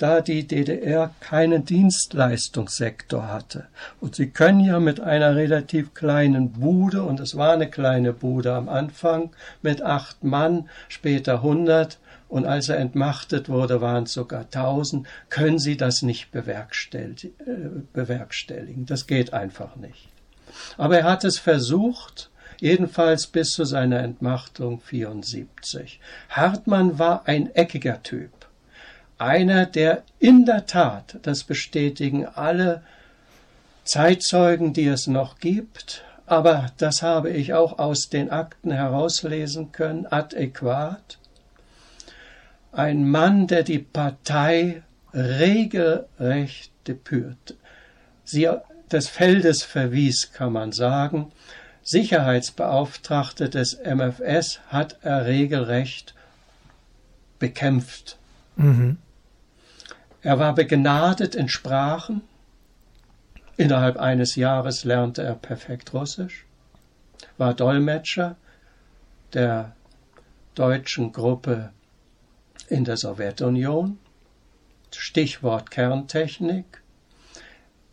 [0.01, 3.67] da die DDR keinen Dienstleistungssektor hatte.
[4.01, 8.55] Und Sie können ja mit einer relativ kleinen Bude, und es war eine kleine Bude
[8.55, 9.31] am Anfang,
[9.63, 11.99] mit acht Mann, später hundert
[12.31, 17.09] und als er entmachtet wurde, waren es sogar 1000, können Sie das nicht äh,
[17.93, 18.87] bewerkstelligen.
[18.87, 20.09] Das geht einfach nicht.
[20.79, 25.99] Aber er hat es versucht, jedenfalls bis zu seiner Entmachtung 74.
[26.29, 28.31] Hartmann war ein eckiger Typ.
[29.21, 32.83] Einer, der in der Tat, das bestätigen alle
[33.85, 40.07] Zeitzeugen, die es noch gibt, aber das habe ich auch aus den Akten herauslesen können,
[40.07, 41.19] adäquat,
[42.73, 47.57] ein Mann, der die Partei regelrecht depürt,
[48.25, 48.49] sie
[48.91, 51.31] des Feldes verwies, kann man sagen.
[51.83, 56.15] Sicherheitsbeauftragte des MFS hat er regelrecht
[57.39, 58.17] bekämpft.
[58.57, 58.97] Mhm.
[60.23, 62.23] Er war begnadet in Sprachen.
[63.57, 66.47] Innerhalb eines Jahres lernte er perfekt Russisch,
[67.37, 68.37] war Dolmetscher
[69.33, 69.75] der
[70.55, 71.71] deutschen Gruppe
[72.69, 73.99] in der Sowjetunion,
[74.95, 76.83] Stichwort Kerntechnik.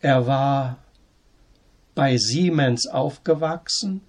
[0.00, 0.78] Er war
[1.94, 4.02] bei Siemens aufgewachsen,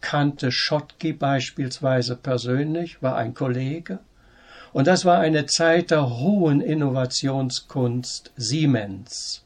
[0.00, 3.98] kannte Schottky beispielsweise persönlich, war ein Kollege.
[4.72, 9.42] Und das war eine Zeit der hohen Innovationskunst Siemens.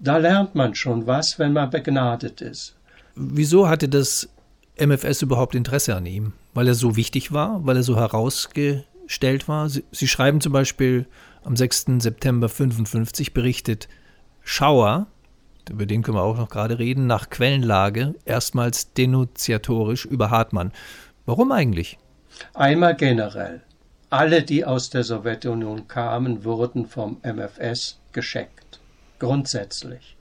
[0.00, 2.74] Da lernt man schon was, wenn man begnadet ist.
[3.14, 4.28] Wieso hatte das
[4.76, 6.32] MFS überhaupt Interesse an ihm?
[6.54, 9.68] Weil er so wichtig war, weil er so herausgestellt war?
[9.68, 11.06] Sie, Sie schreiben zum Beispiel
[11.44, 11.86] am 6.
[11.98, 13.88] September 55 berichtet
[14.42, 15.06] Schauer,
[15.70, 20.72] über den können wir auch noch gerade reden, nach Quellenlage erstmals denunziatorisch über Hartmann.
[21.26, 21.98] Warum eigentlich?
[22.54, 23.62] Einmal generell.
[24.10, 28.80] Alle, die aus der Sowjetunion kamen, wurden vom MFS gescheckt.
[29.18, 30.16] Grundsätzlich.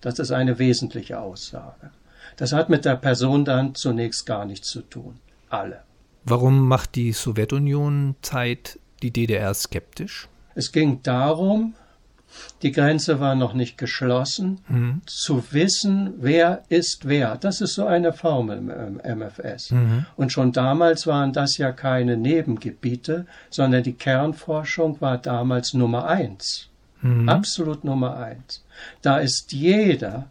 [0.00, 1.90] Das ist eine wesentliche Aussage.
[2.36, 5.18] Das hat mit der Person dann zunächst gar nichts zu tun.
[5.48, 5.82] Alle.
[6.24, 10.28] Warum macht die Sowjetunion Zeit die DDR skeptisch?
[10.54, 11.74] Es ging darum,
[12.62, 15.02] die Grenze war noch nicht geschlossen, mhm.
[15.06, 17.36] zu wissen, wer ist wer.
[17.36, 19.70] Das ist so eine Formel im MFS.
[19.70, 20.06] Mhm.
[20.16, 26.68] Und schon damals waren das ja keine Nebengebiete, sondern die Kernforschung war damals Nummer eins.
[27.02, 27.28] Mhm.
[27.28, 28.64] Absolut Nummer eins.
[29.02, 30.30] Da ist jeder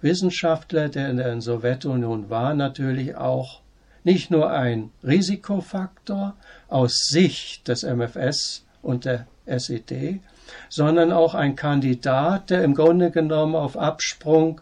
[0.00, 3.60] Wissenschaftler, der in der Sowjetunion war, natürlich auch
[4.04, 6.34] nicht nur ein Risikofaktor
[6.68, 10.20] aus Sicht des MFS und der SED,
[10.68, 14.60] sondern auch ein Kandidat, der im Grunde genommen auf Absprung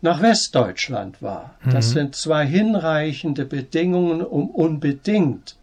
[0.00, 1.54] nach Westdeutschland war.
[1.64, 1.92] Das mhm.
[1.92, 5.56] sind zwei hinreichende Bedingungen, um unbedingt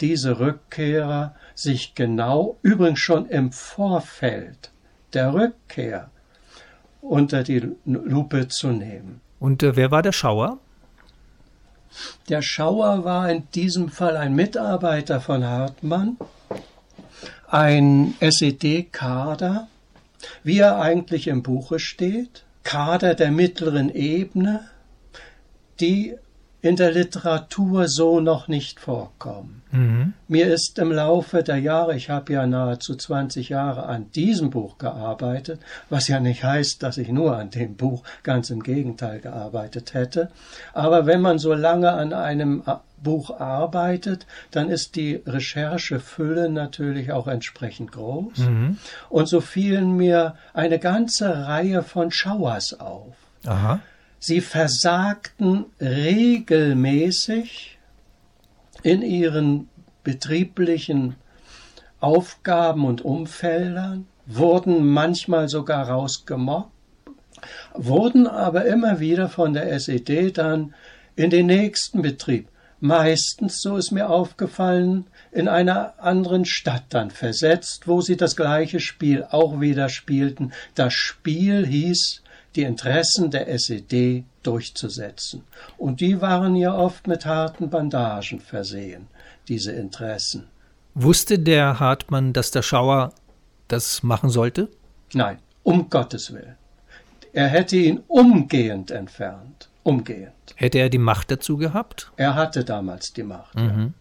[0.00, 4.70] diese Rückkehrer sich genau, übrigens schon im Vorfeld
[5.12, 6.10] der Rückkehr,
[7.00, 9.20] unter die Lupe zu nehmen.
[9.38, 10.58] Und äh, wer war der Schauer?
[12.28, 16.16] Der Schauer war in diesem Fall ein Mitarbeiter von Hartmann,
[17.48, 19.68] ein SED-Kader,
[20.42, 24.68] wie er eigentlich im Buche steht, Kader der mittleren Ebene,
[25.80, 26.14] die
[26.64, 29.60] in der Literatur so noch nicht vorkommen.
[29.70, 30.14] Mhm.
[30.28, 34.78] Mir ist im Laufe der Jahre, ich habe ja nahezu 20 Jahre an diesem Buch
[34.78, 39.92] gearbeitet, was ja nicht heißt, dass ich nur an dem Buch, ganz im Gegenteil gearbeitet
[39.92, 40.30] hätte,
[40.72, 42.62] aber wenn man so lange an einem
[42.96, 48.38] Buch arbeitet, dann ist die Recherchefülle natürlich auch entsprechend groß.
[48.38, 48.78] Mhm.
[49.10, 53.14] Und so fielen mir eine ganze Reihe von Schauers auf.
[53.44, 53.80] Aha.
[54.26, 57.78] Sie versagten regelmäßig
[58.82, 59.68] in ihren
[60.02, 61.16] betrieblichen
[62.00, 66.72] Aufgaben und Umfeldern, wurden manchmal sogar rausgemobbt,
[67.74, 70.72] wurden aber immer wieder von der SED dann
[71.16, 72.48] in den nächsten Betrieb,
[72.80, 78.80] meistens, so ist mir aufgefallen, in einer anderen Stadt dann versetzt, wo sie das gleiche
[78.80, 80.54] Spiel auch wieder spielten.
[80.74, 82.22] Das Spiel hieß
[82.56, 85.42] die Interessen der SED durchzusetzen.
[85.76, 89.08] Und die waren ja oft mit harten Bandagen versehen,
[89.48, 90.48] diese Interessen.
[90.94, 93.12] Wusste der Hartmann, dass der Schauer
[93.68, 94.68] das machen sollte?
[95.12, 96.56] Nein, um Gottes Willen.
[97.32, 99.68] Er hätte ihn umgehend entfernt.
[99.82, 100.32] Umgehend.
[100.54, 102.12] Hätte er die Macht dazu gehabt?
[102.16, 103.54] Er hatte damals die Macht.
[103.56, 103.92] Mhm.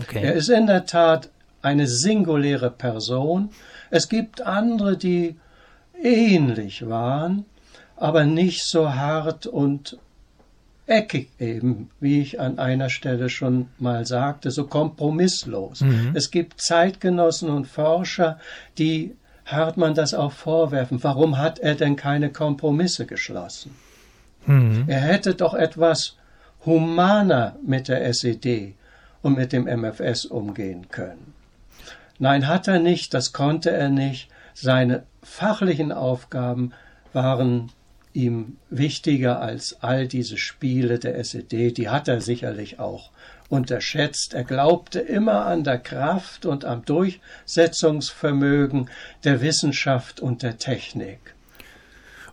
[0.00, 0.22] Okay.
[0.22, 1.30] Er ist in der Tat
[1.62, 3.50] eine singuläre Person.
[3.90, 5.36] Es gibt andere, die
[6.00, 7.46] ähnlich waren,
[8.00, 9.98] aber nicht so hart und
[10.86, 15.82] eckig eben, wie ich an einer Stelle schon mal sagte, so kompromisslos.
[15.82, 16.12] Mhm.
[16.14, 18.38] Es gibt Zeitgenossen und Forscher,
[18.78, 21.02] die Hartmann das auch vorwerfen.
[21.02, 23.74] Warum hat er denn keine Kompromisse geschlossen?
[24.46, 24.84] Mhm.
[24.86, 26.16] Er hätte doch etwas
[26.64, 28.74] humaner mit der SED
[29.22, 31.34] und mit dem MFS umgehen können.
[32.18, 34.28] Nein, hat er nicht, das konnte er nicht.
[34.54, 36.72] Seine fachlichen Aufgaben
[37.12, 37.70] waren
[38.18, 43.10] ihm wichtiger als all diese Spiele der SED, die hat er sicherlich auch
[43.48, 44.34] unterschätzt.
[44.34, 48.90] Er glaubte immer an der Kraft und am Durchsetzungsvermögen
[49.22, 51.20] der Wissenschaft und der Technik.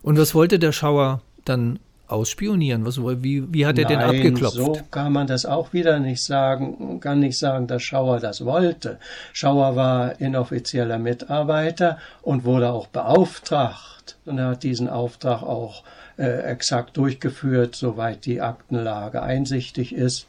[0.02, 2.84] Und was wollte der Schauer dann ausspionieren?
[2.84, 4.56] Was, wie, wie hat er Nein, den abgeklopft?
[4.56, 7.00] So kann man das auch wieder nicht sagen.
[7.00, 8.98] Kann nicht sagen, dass Schauer das wollte.
[9.32, 14.16] Schauer war inoffizieller Mitarbeiter und wurde auch beauftragt.
[14.24, 15.82] Und er hat diesen Auftrag auch
[16.18, 20.26] äh, exakt durchgeführt, soweit die Aktenlage einsichtig ist.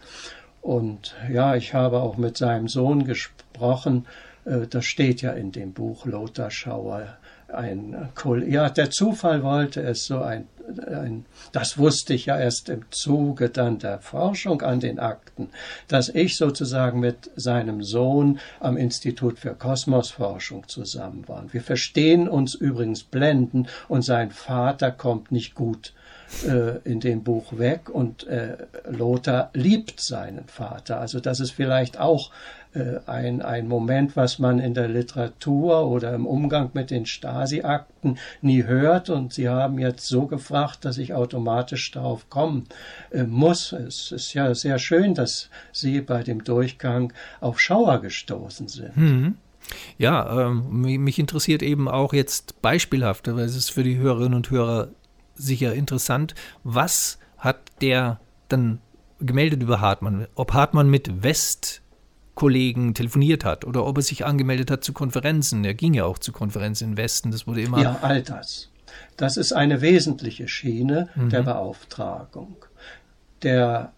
[0.62, 4.06] Und ja, ich habe auch mit seinem Sohn gesprochen.
[4.46, 7.18] Äh, das steht ja in dem Buch Lothar Schauer.
[7.54, 8.10] Ein
[8.48, 10.48] ja, der Zufall wollte es so ein,
[10.86, 15.50] ein, das wusste ich ja erst im Zuge dann der Forschung an den Akten,
[15.88, 21.46] dass ich sozusagen mit seinem Sohn am Institut für Kosmosforschung zusammen war.
[21.52, 25.94] Wir verstehen uns übrigens blenden und sein Vater kommt nicht gut
[26.46, 28.58] äh, in dem Buch weg und äh,
[28.90, 31.00] Lothar liebt seinen Vater.
[31.00, 32.32] Also das ist vielleicht auch
[33.06, 38.64] ein, ein Moment, was man in der Literatur oder im Umgang mit den Stasi-Akten nie
[38.64, 42.66] hört und Sie haben jetzt so gefragt, dass ich automatisch darauf kommen
[43.12, 43.72] äh, muss.
[43.72, 48.98] Es ist ja sehr schön, dass Sie bei dem Durchgang auf Schauer gestoßen sind.
[48.98, 49.36] Mhm.
[49.98, 54.50] Ja, ähm, mich interessiert eben auch jetzt beispielhaft, weil es ist für die Hörerinnen und
[54.50, 54.90] Hörer
[55.36, 58.80] sicher interessant, was hat der dann
[59.20, 60.28] gemeldet über Hartmann?
[60.36, 61.24] Ob Hartmann mit
[62.38, 65.66] Westkollegen telefoniert hat oder ob er sich angemeldet hat zu Konferenzen.
[65.66, 67.82] Er ging ja auch zu Konferenzen im Westen, das wurde immer.
[67.82, 68.70] Ja, all das.
[69.18, 71.30] Das ist eine wesentliche Schiene mhm.
[71.30, 72.58] der Beauftragung.
[73.42, 73.92] Der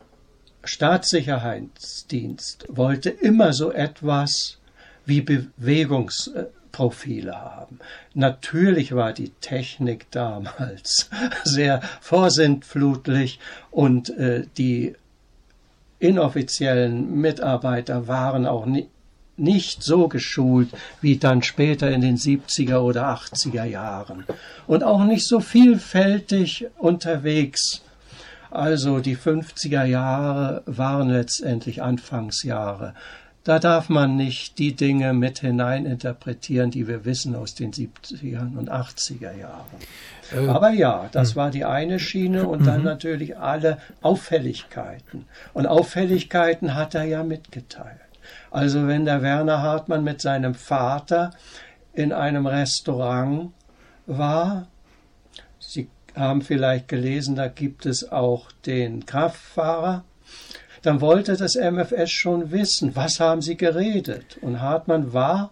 [0.63, 4.57] Staatssicherheitsdienst wollte immer so etwas
[5.05, 6.31] wie Bewegungs
[6.71, 7.79] Profile haben.
[8.13, 11.09] Natürlich war die Technik damals
[11.43, 13.39] sehr vorsintflutlich
[13.71, 14.95] und äh, die
[15.99, 18.87] inoffiziellen Mitarbeiter waren auch ni
[19.37, 20.67] nicht so geschult
[20.99, 24.25] wie dann später in den 70er oder 80er Jahren
[24.67, 27.81] und auch nicht so vielfältig unterwegs.
[28.51, 32.95] Also die 50er Jahre waren letztendlich Anfangsjahre
[33.43, 38.69] da darf man nicht die Dinge mit hineininterpretieren, die wir wissen aus den 70er und
[38.69, 39.65] 80er Jahren.
[40.31, 41.35] Äh, Aber ja, das hm.
[41.35, 42.85] war die eine Schiene und dann mhm.
[42.85, 45.25] natürlich alle Auffälligkeiten.
[45.53, 47.99] Und Auffälligkeiten hat er ja mitgeteilt.
[48.51, 51.31] Also wenn der Werner Hartmann mit seinem Vater
[51.93, 53.51] in einem Restaurant
[54.05, 54.67] war,
[55.59, 60.03] Sie haben vielleicht gelesen, da gibt es auch den Kraftfahrer,
[60.81, 64.37] dann wollte das MFS schon wissen, was haben sie geredet.
[64.41, 65.51] Und Hartmann war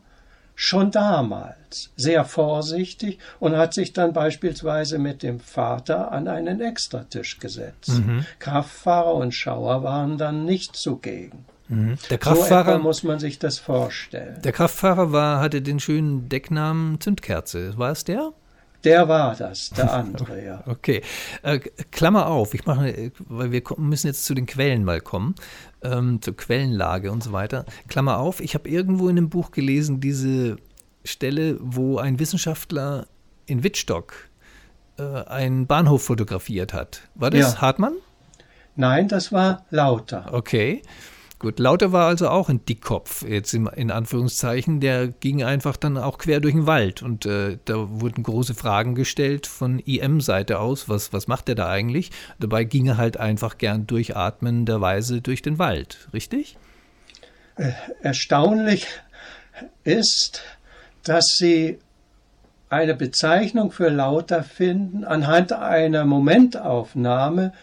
[0.55, 7.39] schon damals sehr vorsichtig und hat sich dann beispielsweise mit dem Vater an einen Extratisch
[7.39, 7.89] gesetzt.
[7.89, 8.25] Mhm.
[8.39, 11.45] Kraftfahrer und Schauer waren dann nicht zugegen.
[11.67, 11.97] Mhm.
[12.09, 14.41] Der Kraftfahrer so muss man sich das vorstellen.
[14.41, 17.77] Der Kraftfahrer war, hatte den schönen Decknamen Zündkerze.
[17.77, 18.31] War es der?
[18.88, 20.63] Der war das, der andere, ja.
[20.65, 21.02] Okay.
[21.43, 21.60] Äh,
[21.91, 25.36] Klammer auf, ich mache, weil wir müssen jetzt zu den Quellen mal kommen,
[25.84, 27.65] ähm, zur Quellenlage und so weiter.
[27.88, 30.58] Klammer auf, ich habe irgendwo in einem Buch gelesen, diese
[31.04, 33.08] Stelle, wo ein Wissenschaftler
[33.45, 34.13] in Wittstock
[34.97, 37.02] äh, einen Bahnhof fotografiert hat.
[37.15, 37.62] War das ja.
[37.62, 37.93] Hartmann?
[38.76, 40.30] Nein, das war Lauter.
[40.32, 40.82] Okay.
[41.39, 44.80] Gut, Lauter war also auch ein Dickkopf, jetzt in, in Anführungszeichen.
[44.80, 48.95] Der ging einfach dann auch quer durch den Wald und äh, da wurden große Fragen
[48.95, 50.89] gestellt von IM-Seite aus.
[50.89, 52.10] Was, was macht er da eigentlich?
[52.39, 56.58] Dabei ging er halt einfach gern durchatmenderweise durch den Wald, richtig?
[57.56, 58.88] Äh, erstaunlich
[59.84, 60.41] ist,
[61.04, 61.78] dass sie
[62.69, 67.54] eine Bezeichnung für Lauter finden anhand einer Momentaufnahme,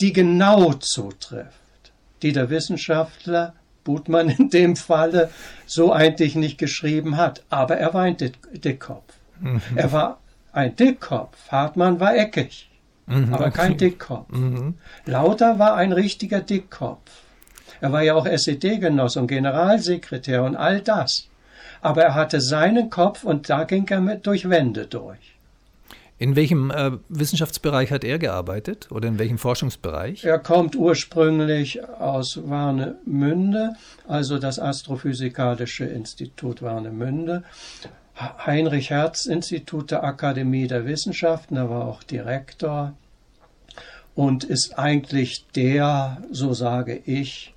[0.00, 1.59] die genau zutrifft
[2.22, 3.54] die der Wissenschaftler
[3.84, 5.30] Butmann in dem Falle
[5.66, 7.42] so eigentlich nicht geschrieben hat.
[7.50, 9.14] Aber er war ein Dickkopf.
[9.40, 9.60] Mhm.
[9.74, 10.18] Er war
[10.52, 11.36] ein Dickkopf.
[11.50, 12.70] Hartmann war eckig,
[13.06, 14.30] mhm, aber kein Dickkopf.
[14.30, 14.74] Mhm.
[15.06, 17.10] Lauter war ein richtiger Dickkopf.
[17.80, 21.28] Er war ja auch SED-Genoss und Generalsekretär und all das.
[21.80, 25.39] Aber er hatte seinen Kopf und da ging er mit durch Wände durch.
[26.20, 30.22] In welchem äh, Wissenschaftsbereich hat er gearbeitet oder in welchem Forschungsbereich?
[30.22, 33.72] Er kommt ursprünglich aus Warnemünde,
[34.06, 37.42] also das Astrophysikalische Institut Warnemünde.
[38.14, 42.92] Heinrich Hertz Institut der Akademie der Wissenschaften, er war auch Direktor
[44.14, 47.54] und ist eigentlich der, so sage ich,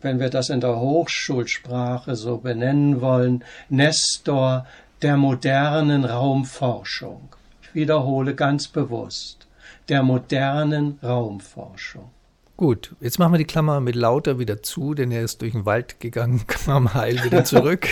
[0.00, 4.64] wenn wir das in der Hochschulsprache so benennen wollen, Nestor
[5.02, 7.34] der modernen Raumforschung.
[7.62, 9.48] Ich wiederhole ganz bewusst,
[9.88, 12.10] der modernen Raumforschung.
[12.56, 15.66] Gut, jetzt machen wir die Klammer mit lauter wieder zu, denn er ist durch den
[15.66, 17.88] Wald gegangen, kam heil wieder zurück.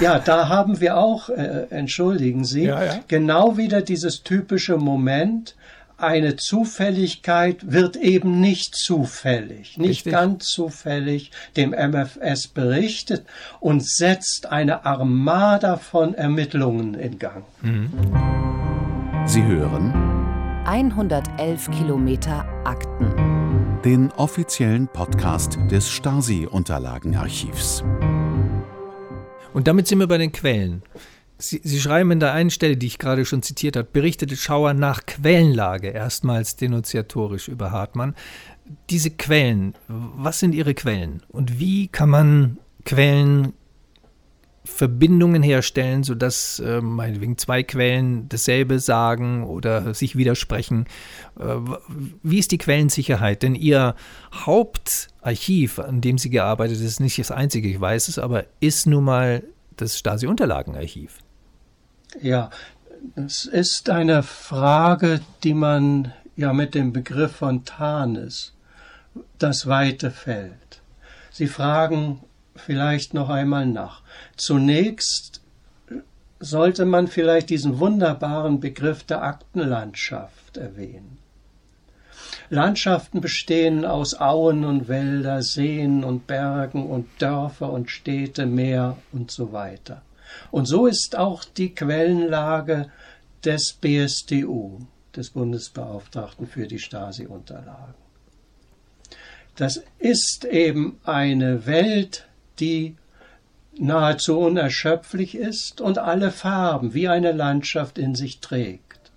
[0.00, 3.00] ja, da haben wir auch, äh, entschuldigen Sie, ja, ja.
[3.08, 5.56] genau wieder dieses typische Moment,
[5.98, 10.12] eine Zufälligkeit wird eben nicht zufällig, nicht Richtig.
[10.12, 13.26] ganz zufällig dem MFS berichtet
[13.58, 17.44] und setzt eine Armada von Ermittlungen in Gang.
[17.62, 17.90] Mhm.
[19.26, 19.92] Sie hören
[20.66, 23.80] 111 Kilometer Akten.
[23.84, 27.82] Den offiziellen Podcast des Stasi-Unterlagenarchivs.
[29.52, 30.82] Und damit sind wir bei den Quellen.
[31.38, 34.74] Sie, Sie, schreiben in der einen Stelle, die ich gerade schon zitiert habe, berichtete Schauer
[34.74, 38.16] nach Quellenlage erstmals denunziatorisch über Hartmann.
[38.90, 41.22] Diese Quellen, was sind Ihre Quellen?
[41.28, 43.52] Und wie kann man Quellen
[44.68, 50.84] Verbindungen herstellen, sodass äh, meinetwegen zwei Quellen dasselbe sagen oder sich widersprechen.
[51.40, 51.56] Äh,
[52.22, 53.42] wie ist die Quellensicherheit?
[53.42, 53.96] Denn Ihr
[54.32, 58.86] Hauptarchiv, an dem Sie gearbeitet haben, ist nicht das einzige, ich weiß es, aber ist
[58.86, 59.42] nun mal
[59.76, 61.18] das Stasi-Unterlagenarchiv.
[62.20, 62.50] Ja,
[63.16, 68.54] es ist eine Frage, die man ja mit dem Begriff von Tarnes,
[69.38, 70.80] das weite Feld.
[71.30, 72.20] Sie fragen
[72.56, 74.02] vielleicht noch einmal nach.
[74.36, 75.42] Zunächst
[76.40, 81.18] sollte man vielleicht diesen wunderbaren Begriff der Aktenlandschaft erwähnen.
[82.50, 89.30] Landschaften bestehen aus Auen und Wälder, Seen und Bergen und Dörfer und Städte, Meer und
[89.30, 90.02] so weiter.
[90.50, 92.90] Und so ist auch die Quellenlage
[93.44, 94.80] des BSDU,
[95.14, 97.94] des Bundesbeauftragten für die Stasi-Unterlagen.
[99.56, 102.28] Das ist eben eine Welt,
[102.60, 102.96] die
[103.76, 109.12] nahezu unerschöpflich ist und alle Farben wie eine Landschaft in sich trägt.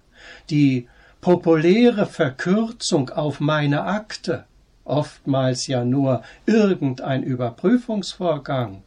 [0.50, 0.88] Die
[1.20, 4.46] populäre Verkürzung auf meine Akte,
[4.84, 8.84] oftmals ja nur irgendein Überprüfungsvorgang,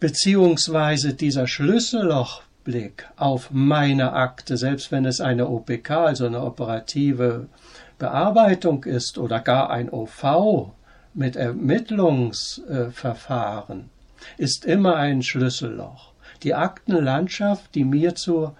[0.00, 7.48] beziehungsweise dieser Schlüssellochblick auf meine Akte, selbst wenn es eine OPK, also eine operative
[7.98, 10.70] Bearbeitung ist oder gar ein OV
[11.14, 13.90] mit Ermittlungsverfahren,
[14.36, 16.12] ist immer ein Schlüsselloch.
[16.42, 18.54] Die Aktenlandschaft, die mir zur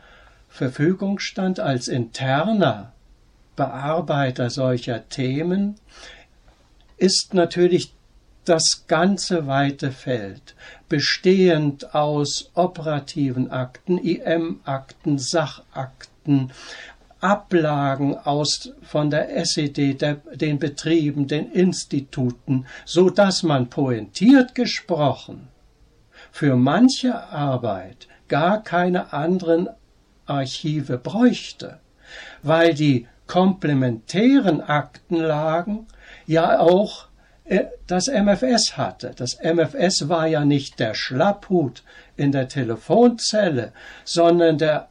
[0.48, 2.92] Verfügung stand als interner
[3.54, 5.76] Bearbeiter solcher Themen,
[6.96, 7.94] ist natürlich
[8.48, 10.54] das ganze weite Feld,
[10.88, 16.52] bestehend aus operativen Akten, IM-Akten, Sachakten,
[17.20, 25.48] Ablagen aus von der SED, der, den Betrieben, den Instituten, so dass man pointiert gesprochen
[26.30, 29.68] für manche Arbeit gar keine anderen
[30.26, 31.80] Archive bräuchte,
[32.42, 35.86] weil die komplementären Aktenlagen
[36.26, 37.07] ja auch
[37.86, 39.12] das MFS hatte.
[39.16, 41.82] Das MFS war ja nicht der Schlapphut
[42.16, 43.72] in der Telefonzelle,
[44.04, 44.88] sondern der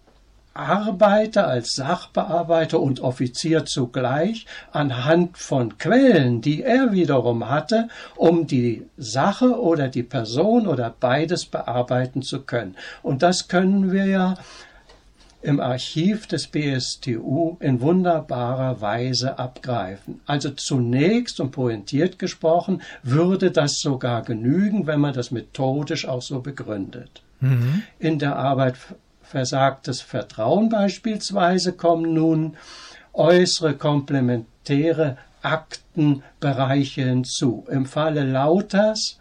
[0.57, 8.87] Arbeiter als Sachbearbeiter und Offizier zugleich anhand von Quellen, die er wiederum hatte, um die
[8.97, 12.75] Sache oder die Person oder beides bearbeiten zu können.
[13.03, 14.33] Und das können wir ja
[15.41, 20.19] im Archiv des BSTU in wunderbarer Weise abgreifen.
[20.25, 26.41] Also zunächst und pointiert gesprochen würde das sogar genügen, wenn man das methodisch auch so
[26.41, 27.21] begründet.
[27.39, 27.83] Mhm.
[27.99, 28.75] In der Arbeit
[29.21, 32.57] versagtes Vertrauen beispielsweise kommen nun
[33.13, 37.65] äußere komplementäre Aktenbereiche hinzu.
[37.69, 39.19] Im Falle Lauters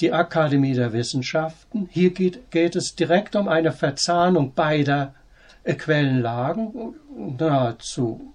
[0.00, 1.88] die Akademie der Wissenschaften.
[1.90, 5.14] Hier geht, geht es direkt um eine Verzahnung beider
[5.74, 6.94] Quellenlagen,
[7.38, 8.34] nahezu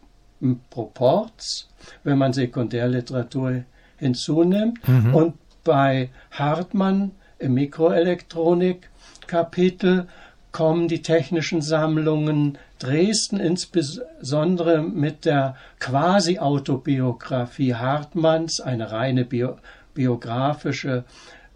[0.69, 1.69] Proports,
[2.03, 3.63] wenn man Sekundärliteratur
[3.97, 4.85] hinzunimmt.
[4.87, 5.15] Mhm.
[5.15, 10.07] Und bei Hartmann im Mikroelektronik-Kapitel
[10.51, 19.57] kommen die technischen Sammlungen Dresden insbesondere mit der Quasi-Autobiografie Hartmanns, eine reine bio
[19.93, 21.03] biografische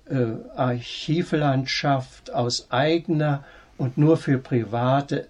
[0.05, 3.43] äh, Archivlandschaft aus eigener
[3.77, 5.25] und nur für private äh,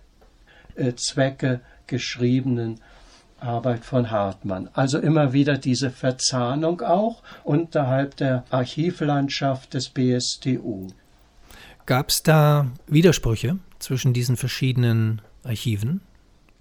[0.96, 2.80] Zwecke geschriebenen
[3.40, 4.70] Arbeit von Hartmann.
[4.74, 10.88] Also immer wieder diese Verzahnung auch unterhalb der Archivlandschaft des BSTU.
[11.86, 16.02] Gab es da Widersprüche zwischen diesen verschiedenen Archiven?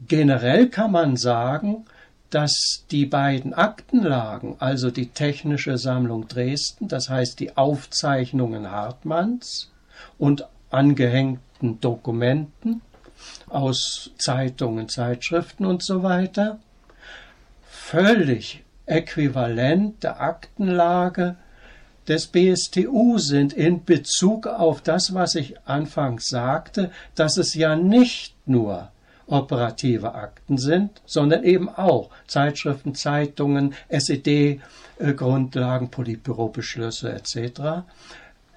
[0.07, 1.87] Generell kann man sagen,
[2.31, 9.73] dass die beiden Aktenlagen, also die Technische Sammlung Dresden, das heißt die Aufzeichnungen Hartmanns
[10.19, 12.83] und angehängten Dokumenten
[13.49, 16.59] aus Zeitungen, Zeitschriften und so weiter,
[17.69, 21.37] völlig äquivalent der Aktenlage
[22.09, 28.35] des BSTU sind in Bezug auf das, was ich anfangs sagte, dass es ja nicht
[28.47, 28.91] nur
[29.27, 37.83] operative Akten sind, sondern eben auch Zeitschriften, Zeitungen, SED-Grundlagen, Politbürobeschlüsse etc.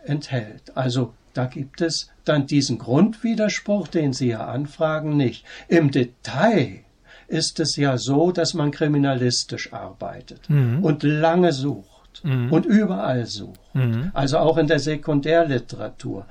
[0.05, 0.77] enthält.
[0.77, 5.45] Also da gibt es dann diesen Grundwiderspruch, den Sie ja anfragen, nicht.
[5.67, 6.79] Im Detail
[7.27, 10.83] ist es ja so, dass man kriminalistisch arbeitet mhm.
[10.83, 12.51] und lange sucht mhm.
[12.51, 13.59] und überall sucht.
[13.73, 14.11] Mhm.
[14.13, 16.25] Also auch in der Sekundärliteratur.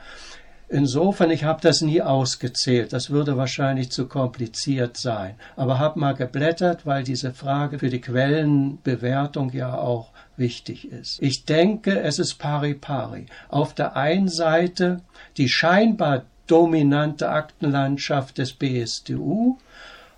[0.71, 6.15] Insofern, ich habe das nie ausgezählt, das würde wahrscheinlich zu kompliziert sein, aber habe mal
[6.15, 11.23] geblättert, weil diese Frage für die Quellenbewertung ja auch wichtig ist.
[11.23, 13.27] Ich denke, es ist pari pari.
[13.49, 15.01] Auf der einen Seite
[15.39, 19.57] die scheinbar dominante Aktenlandschaft des BSDU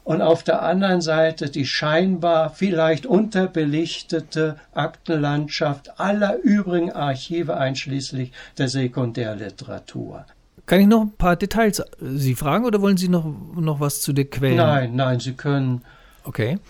[0.02, 8.68] und auf der anderen Seite die scheinbar vielleicht unterbelichtete Aktenlandschaft aller übrigen Archive einschließlich der
[8.68, 10.26] Sekundärliteratur.
[10.70, 13.24] Kann ich noch ein paar Details äh, Sie fragen oder wollen Sie noch,
[13.56, 14.56] noch was zu den Quellen?
[14.56, 15.82] Nein, nein, Sie können.
[16.22, 16.60] Okay.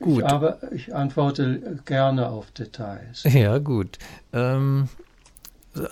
[0.00, 0.22] Gut.
[0.24, 3.24] Aber ich antworte gerne auf Details.
[3.32, 3.96] Ja, gut.
[4.34, 4.90] Ähm,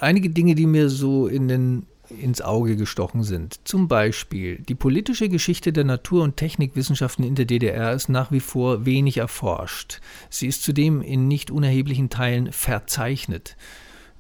[0.01, 3.59] einige Dinge, die mir so in den, ins Auge gestochen sind.
[3.67, 8.41] Zum Beispiel, die politische Geschichte der Natur- und Technikwissenschaften in der DDR ist nach wie
[8.41, 10.03] vor wenig erforscht.
[10.29, 13.57] Sie ist zudem in nicht unerheblichen Teilen verzeichnet.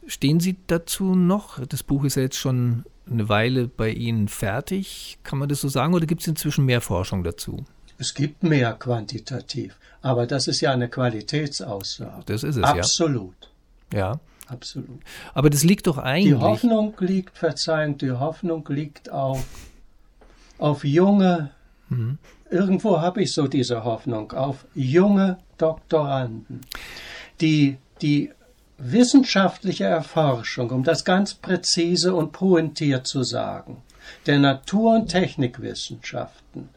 [0.07, 1.62] Stehen Sie dazu noch?
[1.66, 5.18] Das Buch ist ja jetzt schon eine Weile bei Ihnen fertig.
[5.22, 7.64] Kann man das so sagen oder gibt es inzwischen mehr Forschung dazu?
[7.98, 12.24] Es gibt mehr quantitativ, aber das ist ja eine Qualitätsaussage.
[12.26, 13.50] Das ist es, Absolut.
[13.92, 13.98] ja.
[13.98, 14.20] Ja.
[14.48, 15.00] Absolut.
[15.34, 16.34] Aber das liegt doch eigentlich.
[16.34, 19.44] Die Hoffnung liegt, Verzeihung, die Hoffnung liegt auf,
[20.59, 21.50] auf junge,
[21.88, 22.18] mhm.
[22.48, 26.61] irgendwo habe ich so diese Hoffnung, auf junge Doktoranden,
[27.40, 28.30] die die
[28.79, 33.83] wissenschaftliche Erforschung, um das ganz präzise und pointiert zu sagen,
[34.27, 36.68] der Natur- und Technikwissenschaften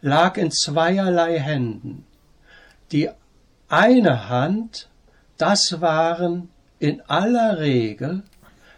[0.00, 2.04] lag in zweierlei Händen.
[2.90, 3.10] Die
[3.68, 4.88] eine Hand,
[5.38, 6.48] das waren
[6.78, 8.22] in aller Regel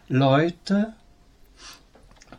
[0.08, 0.92] Leute,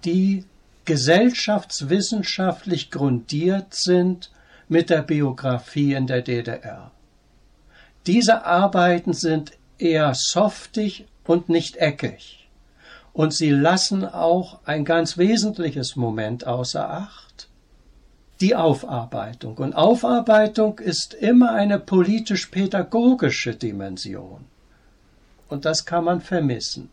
[0.03, 0.45] die
[0.85, 4.31] gesellschaftswissenschaftlich grundiert sind
[4.67, 6.91] mit der Biografie in der DDR.
[8.05, 12.47] Diese Arbeiten sind eher softig und nicht eckig.
[13.13, 17.47] Und sie lassen auch ein ganz wesentliches Moment außer Acht,
[18.41, 19.57] die Aufarbeitung.
[19.57, 24.45] Und Aufarbeitung ist immer eine politisch-pädagogische Dimension.
[25.47, 26.89] Und das kann man vermissen.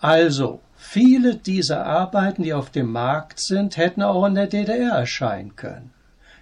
[0.00, 5.56] Also, viele dieser Arbeiten, die auf dem Markt sind, hätten auch in der DDR erscheinen
[5.56, 5.92] können.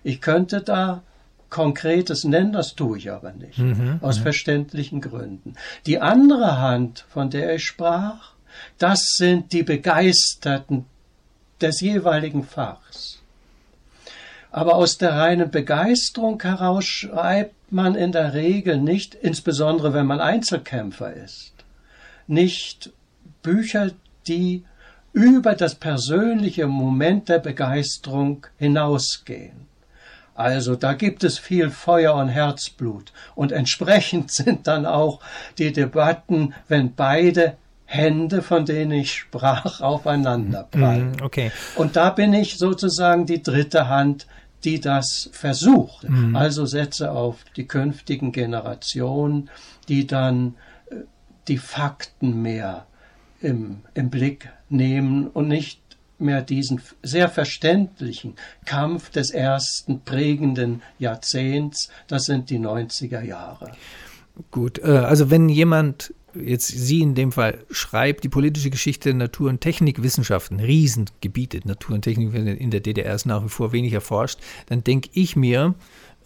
[0.02, 1.02] Ich könnte da
[1.50, 4.22] Konkretes nennen, das tue ich aber nicht, mhm, aus mhm.
[4.22, 5.54] verständlichen Gründen.
[5.84, 8.32] Die andere Hand, von der ich sprach,
[8.78, 10.86] das sind die Begeisterten
[11.60, 13.18] des jeweiligen Fachs.
[14.52, 20.20] Aber aus der reinen Begeisterung heraus schreibt man in der Regel nicht, insbesondere wenn man
[20.20, 21.52] Einzelkämpfer ist,
[22.26, 22.90] nicht
[23.42, 23.92] Bücher,
[24.26, 24.64] die
[25.12, 29.69] über das persönliche Moment der Begeisterung hinausgehen.
[30.40, 33.12] Also da gibt es viel Feuer und Herzblut.
[33.34, 35.20] Und entsprechend sind dann auch
[35.58, 41.12] die Debatten, wenn beide Hände, von denen ich sprach, aufeinander prallen.
[41.12, 41.52] Mm, okay.
[41.74, 44.26] Und da bin ich sozusagen die dritte Hand,
[44.64, 46.08] die das versucht.
[46.08, 46.36] Mm.
[46.36, 49.50] Also setze auf die künftigen Generationen,
[49.88, 50.54] die dann
[50.90, 50.96] äh,
[51.48, 52.86] die Fakten mehr
[53.42, 55.79] im, im Blick nehmen und nicht
[56.20, 63.72] mehr diesen sehr verständlichen Kampf des ersten prägenden Jahrzehnts, das sind die 90er Jahre.
[64.50, 69.18] Gut, äh, also wenn jemand jetzt Sie in dem Fall schreibt, die politische Geschichte der
[69.18, 73.92] Natur- und Technikwissenschaften, Riesengebiete, Natur- und Technik in der DDR ist nach wie vor wenig
[73.92, 75.74] erforscht, dann denke ich mir,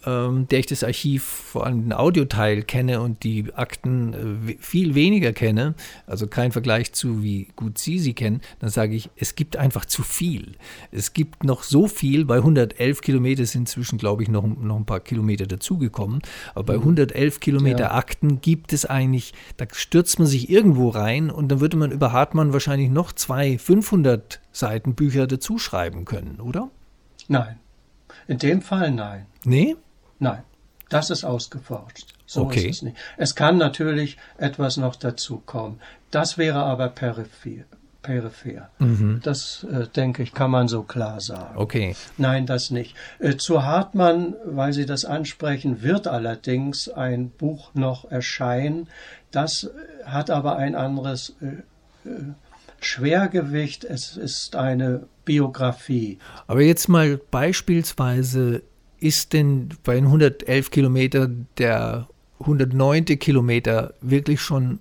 [0.05, 4.95] ähm, der ich das Archiv, vor allem den Audioteil kenne und die Akten äh, viel
[4.95, 5.75] weniger kenne,
[6.07, 9.85] also kein Vergleich zu, wie gut Sie sie kennen, dann sage ich, es gibt einfach
[9.85, 10.53] zu viel.
[10.91, 14.85] Es gibt noch so viel, bei 111 Kilometer sind inzwischen, glaube ich, noch, noch ein
[14.85, 16.21] paar Kilometer dazugekommen,
[16.53, 17.39] aber bei 111 mhm.
[17.39, 17.91] Kilometer ja.
[17.93, 22.11] Akten gibt es eigentlich, da stürzt man sich irgendwo rein und dann würde man über
[22.11, 26.69] Hartmann wahrscheinlich noch zwei 500 Seiten Bücher dazuschreiben können, oder?
[27.27, 27.59] Nein.
[28.27, 29.25] In dem Fall nein.
[29.43, 29.75] Nee?
[30.19, 30.43] Nein.
[30.89, 32.13] Das ist ausgeforscht.
[32.27, 32.67] So Okay.
[32.69, 32.97] ist es nicht.
[33.17, 35.79] Es kann natürlich etwas noch dazu kommen.
[36.11, 37.63] Das wäre aber peripher.
[38.03, 38.69] peripher.
[39.23, 41.57] Das, äh, denke ich, kann man so klar sagen.
[41.57, 41.95] Okay.
[42.19, 42.95] Nein, das nicht.
[43.17, 48.87] Äh, zu Hartmann, weil Sie das ansprechen, wird allerdings ein Buch noch erscheinen.
[49.31, 52.21] Das äh, hat aber ein anderes äh, äh,
[52.79, 53.83] Schwergewicht.
[53.83, 56.19] Es ist eine Biografie.
[56.45, 58.61] Aber jetzt mal beispielsweise,
[58.99, 62.07] ist denn bei den 111 Kilometer der
[62.39, 63.05] 109.
[63.19, 64.79] Kilometer wirklich schon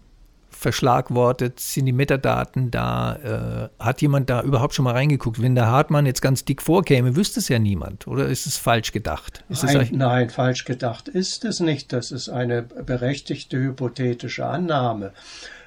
[0.50, 1.60] verschlagwortet?
[1.60, 3.70] Sind die Metadaten da?
[3.78, 5.42] Äh, hat jemand da überhaupt schon mal reingeguckt?
[5.42, 8.06] Wenn der Hartmann jetzt ganz dick vorkäme, wüsste es ja niemand.
[8.06, 9.44] Oder ist es falsch gedacht?
[9.48, 11.92] Nein, nein, falsch gedacht ist es nicht.
[11.92, 15.12] Das ist eine berechtigte hypothetische Annahme.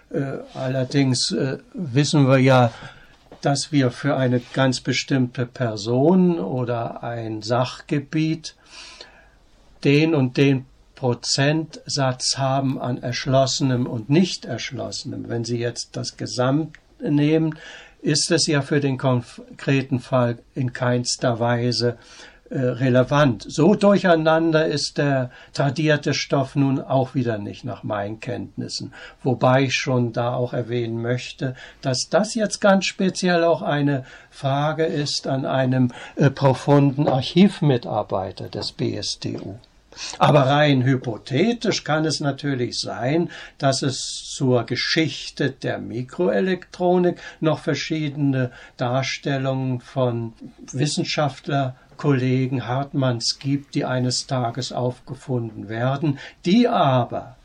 [0.09, 2.71] Äh, allerdings äh, wissen wir ja,
[3.41, 8.55] dass wir für eine ganz bestimmte Person oder ein Sachgebiet
[9.83, 10.65] den und den
[10.95, 15.29] Prozentsatz haben an erschlossenem und nicht erschlossenem.
[15.29, 17.55] Wenn Sie jetzt das Gesamt nehmen,
[18.01, 21.97] ist es ja für den konkreten Fall in keinster Weise
[22.51, 23.45] relevant.
[23.47, 28.93] So durcheinander ist der tradierte Stoff nun auch wieder nicht nach meinen Kenntnissen.
[29.23, 34.85] Wobei ich schon da auch erwähnen möchte, dass das jetzt ganz speziell auch eine Frage
[34.85, 39.59] ist an einem äh, profunden Archivmitarbeiter des BSDU.
[40.19, 48.51] Aber rein hypothetisch kann es natürlich sein, dass es zur Geschichte der Mikroelektronik noch verschiedene
[48.77, 50.33] Darstellungen von
[51.97, 57.35] Wissenschaftlerkollegen Hartmanns gibt, die eines Tages aufgefunden werden, die aber,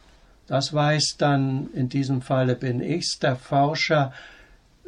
[0.47, 4.13] das weiß dann in diesem Falle bin ich's, der Forscher,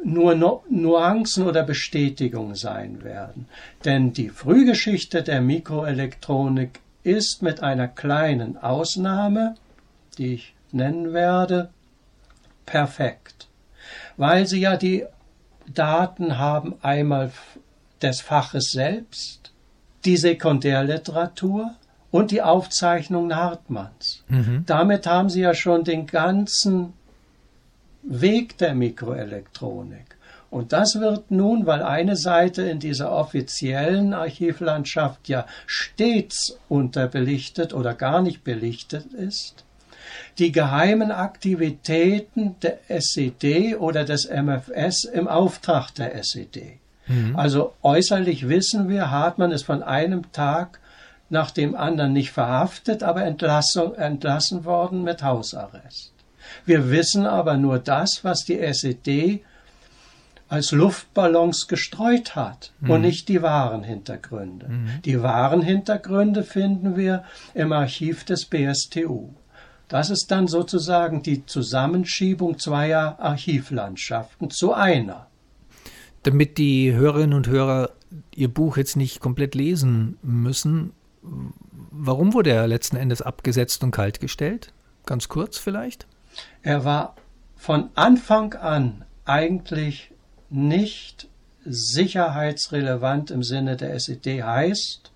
[0.03, 3.47] nur Nu- Nuancen oder Bestätigungen sein werden.
[3.83, 9.55] Denn die Frühgeschichte der Mikroelektronik ist mit einer kleinen Ausnahme,
[10.17, 11.69] die ich nennen werde,
[12.65, 13.47] perfekt.
[14.17, 15.05] Weil sie ja die
[15.73, 17.31] Daten haben einmal
[18.01, 19.54] des Faches selbst,
[20.05, 21.75] die Sekundärliteratur
[22.11, 24.23] und die Aufzeichnungen Hartmanns.
[24.65, 26.93] Damit haben sie ja schon den ganzen
[28.03, 30.15] Weg der Mikroelektronik.
[30.51, 37.93] Und das wird nun, weil eine Seite in dieser offiziellen Archivlandschaft ja stets unterbelichtet oder
[37.93, 39.65] gar nicht belichtet ist,
[40.37, 46.79] die geheimen Aktivitäten der SED oder des MFS im Auftrag der SED.
[47.35, 50.79] Also äußerlich wissen wir, Hartmann ist von einem Tag
[51.29, 56.13] nach dem anderen nicht verhaftet, aber Entlassung, entlassen worden mit Hausarrest.
[56.65, 59.41] Wir wissen aber nur das, was die SED
[60.47, 64.67] als Luftballons gestreut hat und nicht die wahren Hintergründe.
[65.03, 67.23] Die wahren Hintergründe finden wir
[67.55, 69.29] im Archiv des BSTU.
[69.87, 75.27] Das ist dann sozusagen die Zusammenschiebung zweier Archivlandschaften zu einer.
[76.25, 77.91] Damit die Hörerinnen und Hörer
[78.33, 80.91] ihr Buch jetzt nicht komplett lesen müssen,
[81.91, 84.73] warum wurde er letzten Endes abgesetzt und kaltgestellt?
[85.05, 86.07] Ganz kurz vielleicht?
[86.63, 87.15] Er war
[87.55, 90.13] von Anfang an eigentlich
[90.49, 91.27] nicht
[91.63, 95.11] sicherheitsrelevant im Sinne der SED heißt,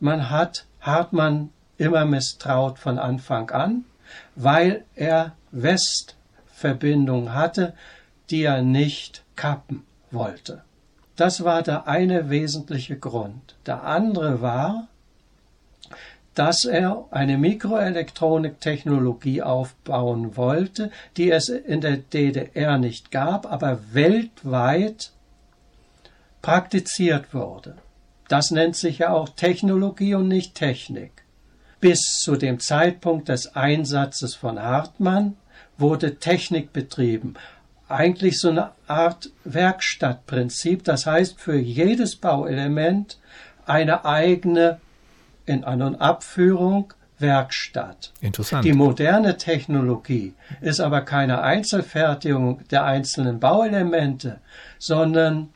[0.00, 1.48] man hat Hartmann
[1.78, 3.86] immer misstraut von Anfang an,
[4.36, 7.72] weil er Westverbindungen hatte,
[8.28, 10.62] die er nicht kappen wollte.
[11.16, 13.54] Das war der eine wesentliche Grund.
[13.66, 14.88] Der andere war,
[16.34, 25.10] dass er eine Mikroelektroniktechnologie aufbauen wollte, die es in der DDR nicht gab, aber weltweit
[26.40, 27.76] praktiziert wurde.
[28.28, 31.10] Das nennt sich ja auch Technologie und nicht Technik.
[31.80, 35.36] Bis zu dem Zeitpunkt des Einsatzes von Hartmann
[35.76, 37.34] wurde Technik betrieben.
[37.88, 43.18] Eigentlich so eine Art Werkstattprinzip, das heißt für jedes Bauelement
[43.66, 44.80] eine eigene
[45.46, 48.12] in An- und Abführung Werkstatt.
[48.20, 48.64] Interessant.
[48.64, 54.40] Die moderne Technologie ist aber keine Einzelfertigung der einzelnen Bauelemente,
[54.78, 55.50] sondern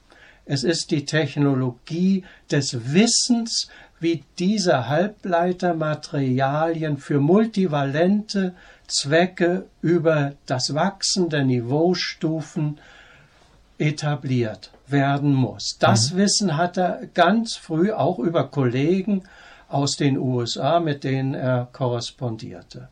[0.46, 3.68] es ist die Technologie des Wissens,
[3.98, 8.54] wie diese Halbleitermaterialien für multivalente
[8.86, 12.78] Zwecke über das Wachsen der Niveaustufen
[13.78, 15.76] etabliert werden muss.
[15.80, 19.24] Das Wissen hat er ganz früh auch über Kollegen
[19.68, 22.88] aus den USA, mit denen er korrespondierte.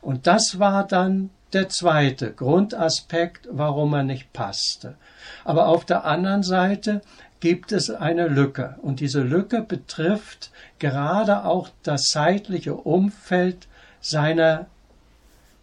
[0.00, 4.96] Und das war dann der zweite Grundaspekt, warum er nicht passte.
[5.44, 7.00] Aber auf der anderen Seite
[7.40, 8.76] gibt es eine Lücke.
[8.82, 13.66] Und diese Lücke betrifft gerade auch das zeitliche Umfeld
[14.00, 14.66] seiner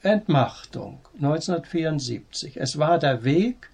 [0.02, 2.58] Entmachtung 1974.
[2.58, 3.70] Es war der Weg,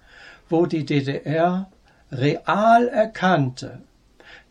[0.48, 1.70] wo die DDR
[2.10, 3.80] real erkannte,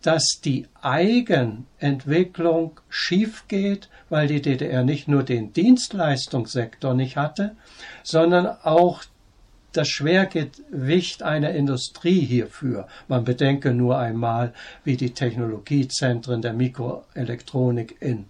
[0.02, 7.56] dass die Eigenentwicklung schief geht, weil die DDR nicht nur den Dienstleistungssektor nicht hatte,
[8.04, 9.04] sondern auch
[9.74, 12.88] das Schwergewicht einer Industrie hierfür.
[13.08, 18.26] Man bedenke nur einmal, wie die Technologiezentren der Mikroelektronik in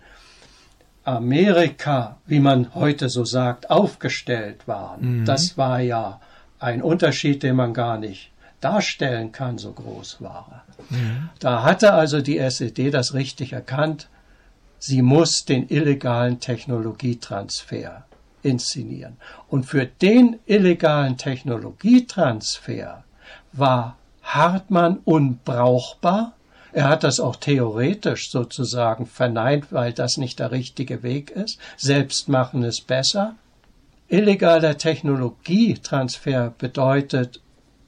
[1.03, 5.21] Amerika, wie man heute so sagt, aufgestellt waren.
[5.21, 5.25] Mhm.
[5.25, 6.21] Das war ja
[6.59, 8.31] ein Unterschied, den man gar nicht
[8.61, 10.95] darstellen kann, so groß war er.
[10.95, 11.29] Mhm.
[11.39, 14.07] Da hatte also die SED das richtig erkannt,
[14.79, 18.05] sie muss den illegalen Technologietransfer
[18.43, 19.17] inszenieren.
[19.49, 23.03] Und für den illegalen Technologietransfer
[23.51, 26.33] war Hartmann unbrauchbar.
[26.73, 31.59] Er hat das auch theoretisch sozusagen verneint, weil das nicht der richtige Weg ist.
[31.77, 33.35] Selbstmachen ist besser.
[34.07, 37.41] Illegaler Technologietransfer bedeutet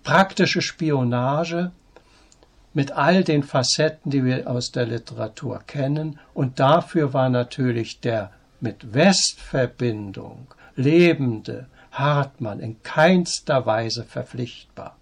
[0.04, 1.72] praktische Spionage
[2.74, 6.20] mit all den Facetten, die wir aus der Literatur kennen.
[6.34, 14.98] Und dafür war natürlich der mit Westverbindung lebende Hartmann in keinster Weise verpflichtbar.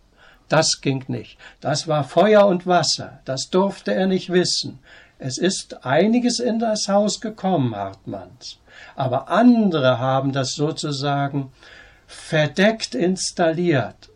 [0.49, 1.37] Das ging nicht.
[1.61, 3.19] Das war Feuer und Wasser.
[3.23, 4.79] Das durfte er nicht wissen.
[5.17, 8.59] Es ist einiges in das Haus gekommen, Hartmanns.
[8.95, 11.53] Aber andere haben das sozusagen
[12.07, 14.10] verdeckt installiert.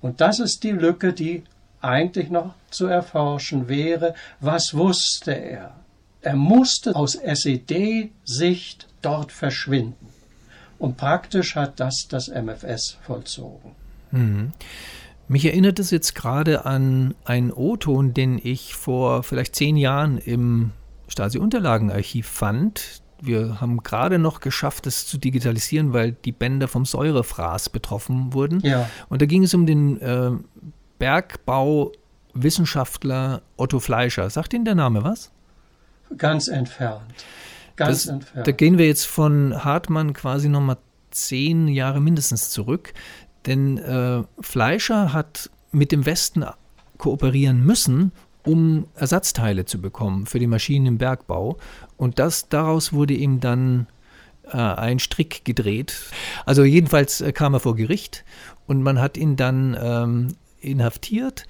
[0.00, 1.44] Und das ist die Lücke, die
[1.80, 4.14] eigentlich noch zu erforschen wäre.
[4.40, 5.74] Was wusste er?
[6.20, 10.08] Er musste aus SED-Sicht dort verschwinden.
[10.78, 13.72] Und praktisch hat das das MFS vollzogen.
[14.10, 14.52] Mhm.
[15.28, 20.72] Mich erinnert es jetzt gerade an einen O-Ton, den ich vor vielleicht zehn Jahren im
[21.08, 23.02] Stasi-Unterlagenarchiv fand.
[23.20, 28.60] Wir haben gerade noch geschafft, es zu digitalisieren, weil die Bänder vom Säurefraß betroffen wurden.
[28.60, 28.88] Ja.
[29.08, 30.30] Und da ging es um den äh,
[30.98, 34.30] Bergbauwissenschaftler Otto Fleischer.
[34.30, 35.30] Sagt Ihnen der Name was?
[36.16, 37.24] Ganz entfernt.
[37.76, 38.46] Ganz das, entfernt.
[38.46, 40.78] Da gehen wir jetzt von Hartmann quasi nochmal
[41.10, 42.92] zehn Jahre mindestens zurück.
[43.46, 46.44] Denn äh, Fleischer hat mit dem Westen
[46.98, 48.12] kooperieren müssen,
[48.48, 51.58] um Ersatzteile zu bekommen für die Maschinen im Bergbau.
[51.98, 53.86] Und das, daraus wurde ihm dann
[54.44, 55.94] äh, ein Strick gedreht.
[56.46, 58.24] Also jedenfalls äh, kam er vor Gericht
[58.66, 61.44] und man hat ihn dann ähm, inhaftiert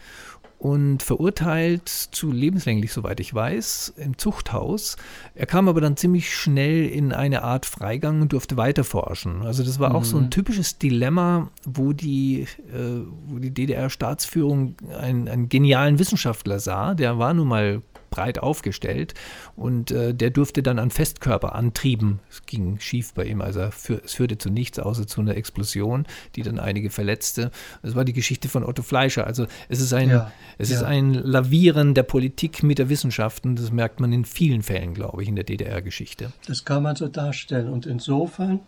[0.59, 4.97] und verurteilt zu lebenslänglich, soweit ich weiß, im Zuchthaus.
[5.35, 9.43] Er kam aber dann ziemlich schnell in eine Art Freigang und durfte weiter forschen.
[9.43, 9.97] Also das war mhm.
[9.97, 10.31] auch so ein mhm.
[10.31, 16.95] typisches Dilemma, wo die, äh, wo die DDR-Staatsführung einen, einen genialen Wissenschaftler sah.
[16.95, 19.15] Der war nun mal breit aufgestellt
[19.57, 24.15] und äh, der durfte dann an Festkörperantrieben, es ging schief bei ihm, also für, es
[24.15, 26.07] führte zu nichts außer zu einer Explosion,
[26.37, 27.51] die dann einige verletzte.
[27.83, 29.27] Das war die Geschichte von Otto Fleischer.
[29.27, 30.77] Also es ist ein, ja, es ja.
[30.77, 34.95] ist ein Lavieren der Politik mit der Wissenschaft und das merkt man in vielen Fällen,
[34.95, 36.33] glaube ich, in der DDR-Geschichte.
[36.47, 38.61] Das kann man so darstellen und insofern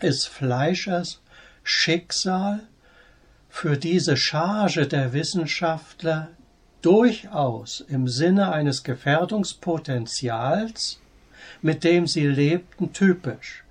[0.00, 1.20] ist Fleischers
[1.62, 2.60] Schicksal
[3.48, 6.28] für diese Charge der Wissenschaftler
[6.84, 11.00] durchaus im Sinne eines Gefährdungspotenzials,
[11.62, 13.64] mit dem sie lebten, typisch.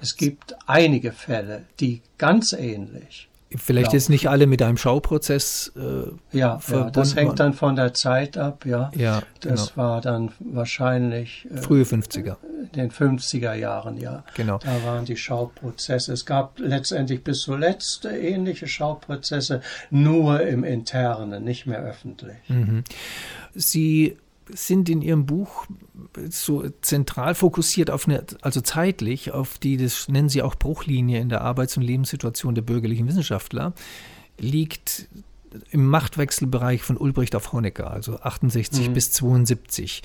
[0.00, 3.96] Es gibt einige Fälle, die ganz ähnlich Vielleicht laufen.
[3.96, 5.72] jetzt nicht alle mit einem Schauprozess.
[5.76, 8.92] Äh, ja, ja, das hängt dann von der Zeit ab, ja.
[8.94, 9.88] Ja, das genau.
[9.88, 12.36] war dann wahrscheinlich äh, frühe 50er.
[12.72, 14.22] In den 50er Jahren, ja.
[14.34, 14.58] Genau.
[14.58, 16.12] Da waren die Schauprozesse.
[16.12, 22.38] Es gab letztendlich bis zuletzt ähnliche Schauprozesse, nur im Internen, nicht mehr öffentlich.
[22.48, 22.84] Mhm.
[23.54, 24.16] Sie
[24.54, 25.66] sind in Ihrem Buch
[26.28, 31.28] so zentral fokussiert auf eine, also zeitlich, auf die, das nennen Sie auch Bruchlinie in
[31.28, 33.72] der Arbeits- und Lebenssituation der bürgerlichen Wissenschaftler,
[34.38, 35.08] liegt
[35.70, 38.92] im Machtwechselbereich von Ulbricht auf Honecker, also 68 mhm.
[38.92, 40.02] bis 72.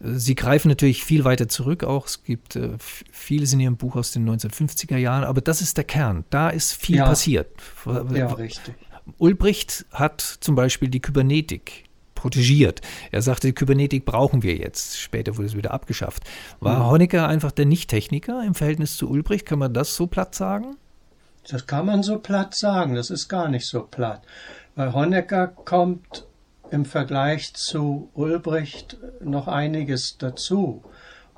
[0.00, 2.06] Sie greifen natürlich viel weiter zurück auch.
[2.06, 5.84] Es gibt äh, vieles in Ihrem Buch aus den 1950er Jahren, aber das ist der
[5.84, 6.24] Kern.
[6.30, 7.06] Da ist viel ja.
[7.06, 7.48] passiert.
[7.84, 8.74] Ja, richtig.
[9.18, 11.85] Ulbricht hat zum Beispiel die Kybernetik
[12.26, 12.80] protegiert.
[13.12, 14.98] Er sagte, Kybernetik brauchen wir jetzt.
[14.98, 16.24] Später wurde es wieder abgeschafft.
[16.58, 16.90] War mhm.
[16.90, 19.46] Honecker einfach der Nicht-Techniker im Verhältnis zu Ulbricht?
[19.46, 20.76] Kann man das so platt sagen?
[21.48, 22.96] Das kann man so platt sagen.
[22.96, 24.22] Das ist gar nicht so platt.
[24.74, 26.26] Weil Honecker kommt
[26.72, 30.82] im Vergleich zu Ulbricht noch einiges dazu.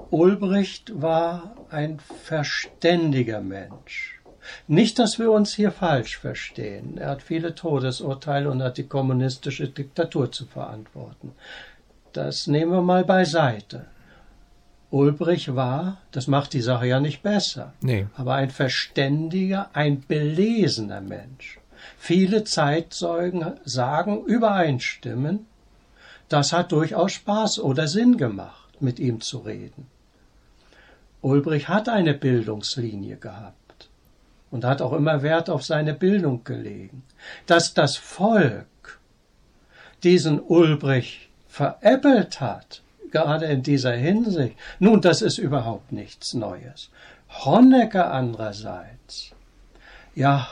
[0.09, 4.17] Ulbricht war ein verständiger Mensch.
[4.66, 6.99] Nicht, dass wir uns hier falsch verstehen.
[6.99, 11.32] Er hat viele Todesurteile und hat die kommunistische Diktatur zu verantworten.
[12.12, 13.86] Das nehmen wir mal beiseite.
[14.90, 18.07] Ulbrich war, das macht die Sache ja nicht besser, Nee.
[18.16, 21.59] aber ein verständiger, ein belesener Mensch.
[21.99, 25.46] Viele Zeitzeugen sagen, übereinstimmen,
[26.30, 29.86] das hat durchaus Spaß oder Sinn gemacht, mit ihm zu reden.
[31.20, 33.67] Ulbrich hat eine Bildungslinie gehabt
[34.51, 37.03] und hat auch immer Wert auf seine Bildung gelegen.
[37.46, 38.66] Dass das Volk
[40.03, 46.90] diesen Ulbrich veräppelt hat, gerade in dieser Hinsicht, nun, das ist überhaupt nichts Neues.
[47.28, 49.32] Honecker andererseits,
[50.14, 50.49] ja,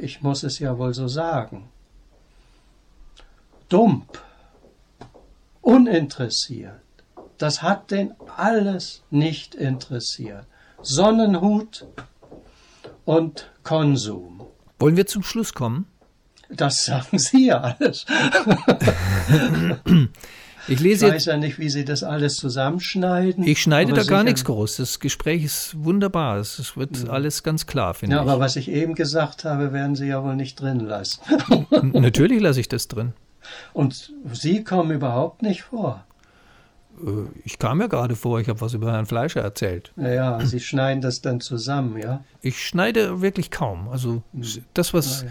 [0.00, 1.68] ich muss es ja wohl so sagen,
[3.68, 4.20] dump,
[5.60, 6.80] uninteressiert,
[7.38, 10.46] das hat den alles nicht interessiert.
[10.80, 11.86] Sonnenhut
[13.04, 14.42] und Konsum.
[14.78, 15.86] Wollen wir zum Schluss kommen?
[16.50, 18.04] Das sagen Sie ja alles.
[20.68, 21.26] Ich Ich lese weiß jetzt.
[21.26, 23.44] ja nicht, wie Sie das alles zusammenschneiden.
[23.44, 24.76] Ich schneide da gar nichts groß.
[24.76, 26.36] Das Gespräch ist wunderbar.
[26.38, 28.28] Es wird alles ganz klar, finde Ja, ich.
[28.28, 31.20] aber was ich eben gesagt habe, werden Sie ja wohl nicht drin lassen.
[31.92, 33.12] Natürlich lasse ich das drin.
[33.72, 36.04] Und Sie kommen überhaupt nicht vor.
[37.00, 39.92] Äh, Ich kam ja gerade vor, ich habe was über Herrn Fleischer erzählt.
[39.96, 42.24] Naja, Sie schneiden das dann zusammen, ja?
[42.40, 43.88] Ich schneide wirklich kaum.
[43.88, 44.42] Also Hm.
[44.74, 45.24] das, was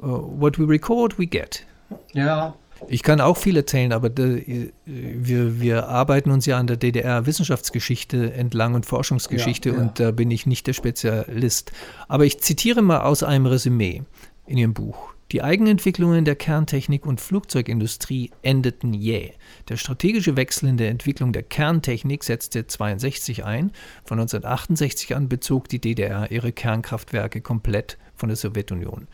[0.00, 1.64] uh, what we record, we get.
[2.12, 2.54] Ja,
[2.88, 8.32] Ich kann auch viel erzählen, aber de, wir, wir arbeiten uns ja an der DDR-Wissenschaftsgeschichte
[8.34, 9.80] entlang und Forschungsgeschichte Ja, ja.
[9.80, 11.72] und da bin ich nicht der Spezialist.
[12.08, 14.02] Aber ich zitiere mal aus einem Resümee
[14.46, 15.14] in Ihrem Buch.
[15.30, 19.32] Die Eigenentwicklungen der Kerntechnik und Flugzeugindustrie endeten jäh.
[19.68, 23.72] Der strategische Wechsel in der Entwicklung der Kerntechnik setzte 62 ein.
[24.04, 29.06] Von 1968 an bezog die DDR ihre Kernkraftwerke komplett von der Sowjetunion.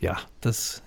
[0.00, 0.82] Ja, das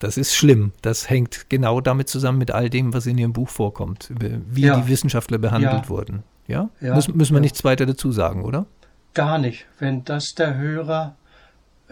[0.00, 0.72] das ist schlimm.
[0.82, 4.80] Das hängt genau damit zusammen mit all dem, was in Ihrem Buch vorkommt, wie Ja.
[4.80, 5.88] die Wissenschaftler behandelt Ja.
[5.88, 6.24] wurden.
[6.48, 6.70] Ja?
[6.80, 8.66] Ja, Müssen, müssen wir nichts weiter dazu sagen, oder?
[9.14, 9.66] gar nicht.
[9.78, 11.16] Wenn das der Hörer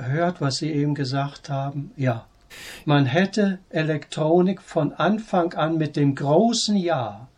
[0.06, 2.26] hört, was Sie eben gesagt haben, ja.
[2.84, 7.28] Man hätte Elektronik von Anfang an mit dem großen Ja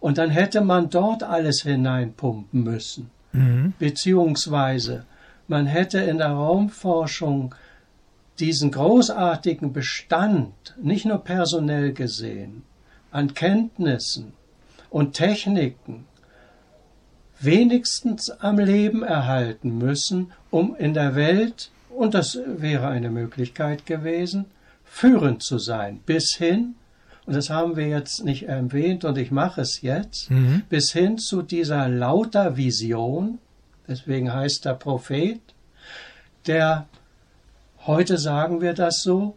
[0.00, 3.10] und dann hätte man dort alles hineinpumpen müssen.
[3.78, 5.04] Beziehungsweise
[5.48, 7.54] man hätte in der Raumforschung
[8.38, 12.62] diesen großartigen Bestand, nicht nur personell gesehen,
[13.10, 14.32] an Kenntnissen
[14.90, 16.06] und Techniken
[17.40, 24.46] wenigstens am Leben erhalten müssen, um in der Welt, und das wäre eine Möglichkeit gewesen,
[24.84, 26.74] führend zu sein, bis hin,
[27.26, 30.28] und das haben wir jetzt nicht erwähnt und ich mache es jetzt,
[30.68, 33.38] bis hin zu dieser lauter Vision,
[33.88, 35.40] deswegen heißt er Prophet,
[36.46, 36.86] der,
[37.86, 39.36] heute sagen wir das so,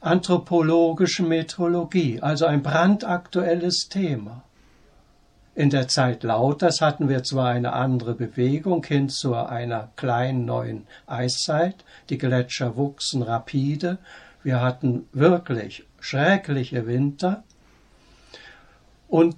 [0.00, 4.42] anthropologische Metrologie, also ein brandaktuelles Thema.
[5.58, 10.86] In der Zeit Lauters hatten wir zwar eine andere Bewegung hin zu einer kleinen neuen
[11.08, 11.74] Eiszeit,
[12.10, 13.98] die Gletscher wuchsen rapide,
[14.44, 17.42] wir hatten wirklich schreckliche Winter
[19.08, 19.34] und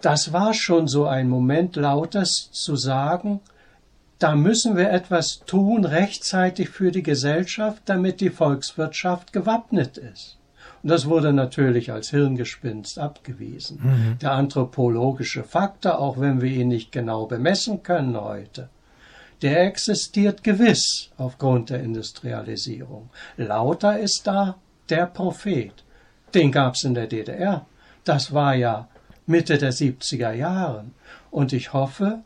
[0.00, 3.40] das war schon so ein Moment Lauters zu sagen,
[4.20, 10.38] da müssen wir etwas tun rechtzeitig für die Gesellschaft, damit die Volkswirtschaft gewappnet ist.
[10.84, 14.18] Und das wurde natürlich als Hirngespinst abgewiesen.
[14.20, 18.68] Der anthropologische Faktor, auch wenn wir ihn nicht genau bemessen können heute,
[19.40, 23.08] der existiert gewiss aufgrund der Industrialisierung.
[23.38, 24.58] Lauter ist da
[24.90, 25.72] der Prophet.
[26.34, 27.64] Den gab's in der DDR.
[28.04, 28.86] Das war ja
[29.24, 30.84] Mitte der 70er Jahre.
[31.30, 32.18] Und ich hoffe,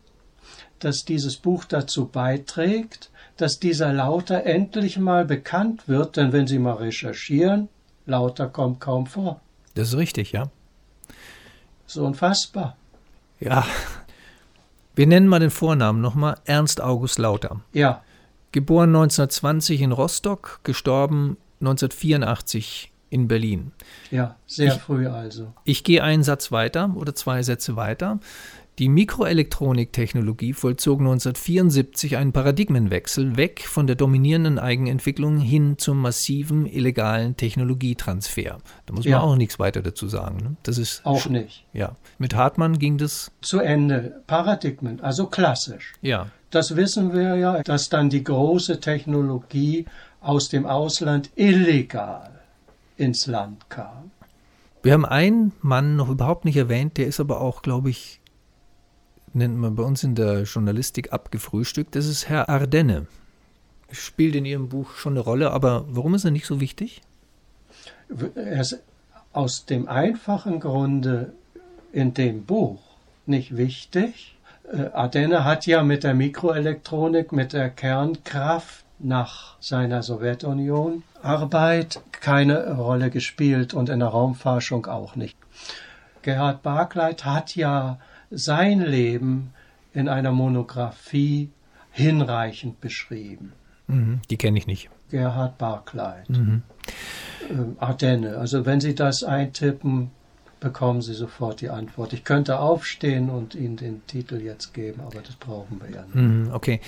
[0.80, 6.58] dass dieses Buch dazu beiträgt, dass dieser Lauter endlich mal bekannt wird, denn wenn Sie
[6.58, 7.68] mal recherchieren,
[8.08, 9.40] Lauter kommt kaum vor.
[9.74, 10.50] Das ist richtig, ja.
[11.86, 12.76] So unfassbar.
[13.38, 13.64] Ja.
[14.96, 16.36] Wir nennen mal den Vornamen nochmal.
[16.44, 17.60] Ernst August Lauter.
[17.72, 18.02] Ja,
[18.50, 23.72] Geboren 1920 in Rostock, gestorben 1984 in Berlin.
[24.10, 25.52] ja, sehr Ich- früh also.
[25.64, 28.18] Ich gehe einen Satz weiter oder zwei Sätze weiter.
[28.78, 37.36] Die Mikroelektroniktechnologie vollzog 1974 einen Paradigmenwechsel weg von der dominierenden Eigenentwicklung hin zum massiven illegalen
[37.36, 38.58] Technologietransfer.
[38.86, 39.20] Da muss man Ja.
[39.20, 40.36] auch nichts weiter dazu sagen.
[40.36, 40.56] Ne?
[40.62, 41.64] Das ist Auch nicht.
[41.72, 41.96] ja.
[42.18, 44.22] Mit Hartmann ging das Zu Ende.
[44.28, 45.94] Paradigmen, also klassisch.
[46.00, 46.28] ja.
[46.50, 49.84] Das wissen wir ja, dass dann die große Technologie
[50.22, 52.30] aus dem Ausland illegal
[52.96, 54.12] ins Land kam.
[54.82, 58.17] Wir haben einen Mann noch überhaupt nicht erwähnt, der ist aber auch, glaube ich,
[59.34, 61.94] nennt man bei uns in der Journalistik abgefrühstückt.
[61.94, 63.06] Das ist Herr Ardenne.
[63.90, 67.00] Spielt in Ihrem Buch schon eine Rolle, aber warum ist er nicht so wichtig?
[68.34, 68.80] Er ist
[69.32, 71.32] aus dem einfachen Grunde
[71.92, 72.80] in dem Buch
[73.26, 74.36] nicht wichtig.
[74.70, 82.76] Äh, Ardenne hat ja mit der Mikroelektronik, mit der Kernkraft nach seiner Sowjetunion Arbeit keine
[82.76, 85.36] Rolle gespielt und in der Raumforschung auch nicht.
[86.22, 87.98] Gerhard Barclay hat ja
[88.30, 89.52] sein Leben
[89.92, 91.50] in einer Monographie
[91.90, 93.52] hinreichend beschrieben.
[93.86, 94.90] Mhm, die kenne ich nicht.
[95.10, 96.22] Gerhard Barclay.
[96.28, 96.62] Mhm.
[97.50, 98.36] Ähm, Ardenne.
[98.36, 100.10] Also wenn Sie das eintippen,
[100.60, 102.12] bekommen Sie sofort die Antwort.
[102.12, 106.14] Ich könnte aufstehen und Ihnen den Titel jetzt geben, aber das brauchen wir ja nicht.
[106.14, 106.80] Mhm, okay.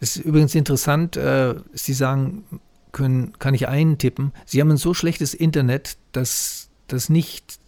[0.00, 1.16] Das ist übrigens interessant.
[1.16, 2.44] Äh, Sie sagen,
[2.92, 4.32] können, kann ich eintippen.
[4.44, 7.58] Sie haben ein so schlechtes Internet, dass das nicht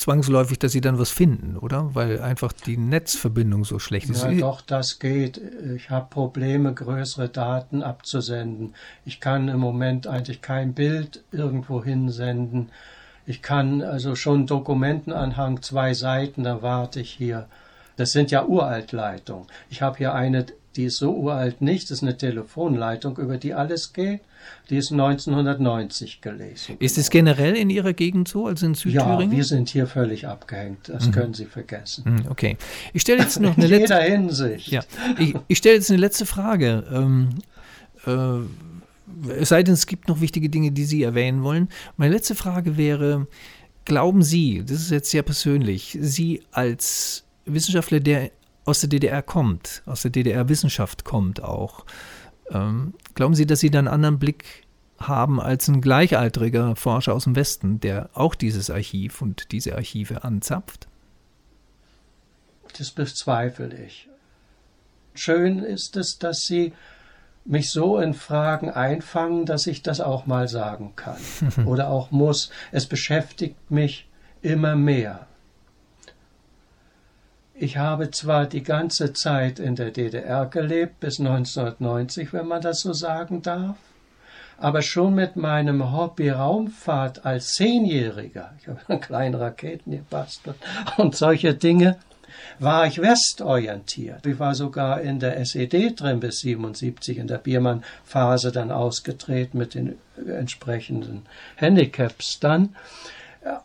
[0.00, 1.94] zwangsläufig, dass sie dann was finden, oder?
[1.94, 4.24] Weil einfach die Netzverbindung so schlecht ist.
[4.24, 5.40] Ja, doch, das geht.
[5.76, 8.74] Ich habe Probleme, größere Daten abzusenden.
[9.04, 12.70] Ich kann im Moment eigentlich kein Bild irgendwo hinsenden.
[13.26, 17.46] Ich kann also schon Dokumentenanhang zwei Seiten, da warte ich hier.
[17.96, 19.46] Das sind ja Uraltleitungen.
[19.68, 20.46] Ich habe hier eine
[20.76, 24.20] die ist so uralt nicht, das ist eine Telefonleitung, über die alles geht.
[24.70, 26.76] Die ist 1990 gelesen.
[26.78, 29.30] Ist es generell in Ihrer Gegend so, also in Südthüringen?
[29.32, 30.88] Ja, wir sind hier völlig abgehängt.
[30.88, 31.12] Das mhm.
[31.12, 32.04] können Sie vergessen.
[32.06, 32.56] Mhm, okay.
[32.92, 33.94] Ich stelle jetzt noch eine letzte.
[33.94, 34.68] In jeder Hinsicht.
[34.68, 34.82] Ja.
[35.18, 36.84] Ich, ich stelle jetzt eine letzte Frage.
[36.92, 37.30] Ähm,
[38.06, 41.68] äh, es sei denn, es gibt noch wichtige Dinge, die Sie erwähnen wollen.
[41.96, 43.26] Meine letzte Frage wäre:
[43.84, 48.30] Glauben Sie, das ist jetzt sehr persönlich, Sie als Wissenschaftler, der
[48.70, 51.84] aus der DDR kommt, aus der DDR-Wissenschaft kommt auch.
[52.50, 54.64] Ähm, glauben Sie, dass Sie da einen anderen Blick
[54.98, 60.24] haben als ein gleichaltriger Forscher aus dem Westen, der auch dieses Archiv und diese Archive
[60.24, 60.88] anzapft?
[62.78, 64.08] Das bezweifle ich.
[65.14, 66.72] Schön ist es, dass Sie
[67.44, 71.18] mich so in Fragen einfangen, dass ich das auch mal sagen kann
[71.66, 72.50] oder auch muss.
[72.70, 74.08] Es beschäftigt mich
[74.42, 75.26] immer mehr.
[77.62, 82.80] Ich habe zwar die ganze Zeit in der DDR gelebt, bis 1990, wenn man das
[82.80, 83.76] so sagen darf,
[84.56, 90.56] aber schon mit meinem Hobby Raumfahrt als Zehnjähriger, ich habe kleine Raketen gebastelt
[90.96, 91.98] und solche Dinge,
[92.60, 94.24] war ich westorientiert.
[94.24, 99.74] Ich war sogar in der SED drin bis 77, in der Biermann-Phase dann ausgetreten mit
[99.74, 102.74] den entsprechenden Handicaps dann.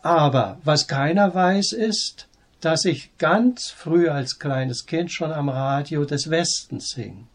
[0.02, 2.28] Aber was keiner weiß ist,
[2.66, 7.28] dass ich ganz früh als kleines Kind schon am Radio des Westens hing.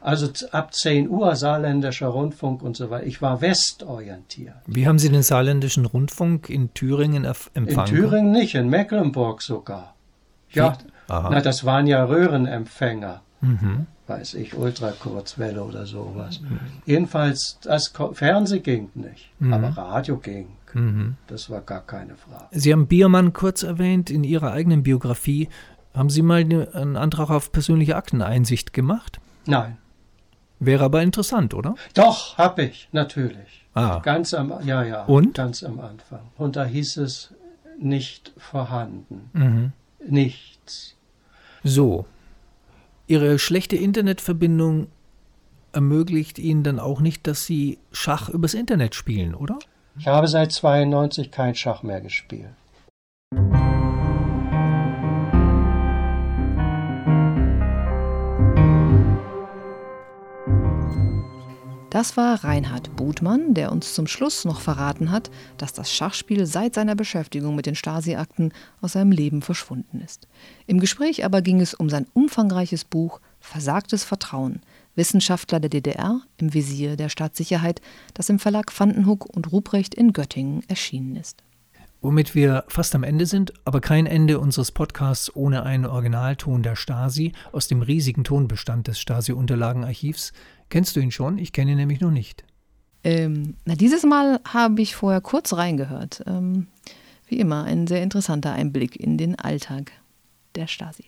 [0.00, 3.04] Also ab 10 Uhr saarländischer Rundfunk und so weiter.
[3.04, 4.54] Ich war westorientiert.
[4.64, 7.68] Wie haben Sie den saarländischen Rundfunk in Thüringen empfangen?
[7.68, 9.94] In Thüringen nicht, in Mecklenburg sogar.
[10.48, 10.78] Ja,
[11.08, 13.20] na, das waren ja Röhrenempfänger.
[13.42, 13.86] Mhm.
[14.06, 16.40] Weiß ich, Ultrakurzwelle oder sowas.
[16.40, 16.58] Mhm.
[16.86, 19.52] Jedenfalls, das Fernsehen ging nicht, mhm.
[19.52, 20.48] aber Radio ging.
[20.74, 21.16] Mhm.
[21.26, 22.46] Das war gar keine Frage.
[22.50, 25.48] Sie haben Biermann kurz erwähnt in Ihrer eigenen Biografie.
[25.94, 29.20] Haben Sie mal einen Antrag auf persönliche Akteneinsicht gemacht?
[29.46, 29.78] Nein.
[30.58, 31.74] Wäre aber interessant, oder?
[31.94, 33.66] Doch, habe ich, natürlich.
[33.74, 34.00] Ah.
[34.00, 35.04] Ganz am, ja, ja.
[35.04, 35.34] Und?
[35.34, 36.20] Ganz am Anfang.
[36.36, 37.32] Und da hieß es
[37.78, 39.30] nicht vorhanden.
[39.32, 39.72] Mhm.
[40.06, 40.96] Nichts.
[41.64, 42.06] So.
[43.06, 44.88] Ihre schlechte Internetverbindung
[45.72, 49.58] ermöglicht Ihnen dann auch nicht, dass Sie Schach übers Internet spielen, oder?
[50.00, 52.48] Ich habe seit 92 kein Schach mehr gespielt.
[61.90, 66.72] Das war Reinhard Budmann, der uns zum Schluss noch verraten hat, dass das Schachspiel seit
[66.72, 70.28] seiner Beschäftigung mit den Stasi-Akten aus seinem Leben verschwunden ist.
[70.66, 74.62] Im Gespräch aber ging es um sein umfangreiches Buch Versagtes Vertrauen,
[74.94, 77.80] Wissenschaftler der DDR im Visier der Staatssicherheit,
[78.14, 81.42] das im Verlag Vandenhoek und Ruprecht in Göttingen erschienen ist.
[82.02, 86.74] Womit wir fast am Ende sind, aber kein Ende unseres Podcasts ohne einen Originalton der
[86.74, 90.32] Stasi aus dem riesigen Tonbestand des Stasi-Unterlagenarchivs.
[90.70, 91.36] Kennst du ihn schon?
[91.36, 92.44] Ich kenne ihn nämlich noch nicht.
[93.04, 96.22] Ähm, na, dieses Mal habe ich vorher kurz reingehört.
[96.26, 96.68] Ähm,
[97.26, 99.92] wie immer, ein sehr interessanter Einblick in den Alltag
[100.54, 101.04] der Stasi.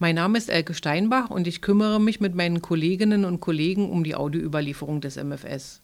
[0.00, 4.04] Mein Name ist Elke Steinbach und ich kümmere mich mit meinen Kolleginnen und Kollegen um
[4.04, 5.80] die Audioüberlieferung des MFS.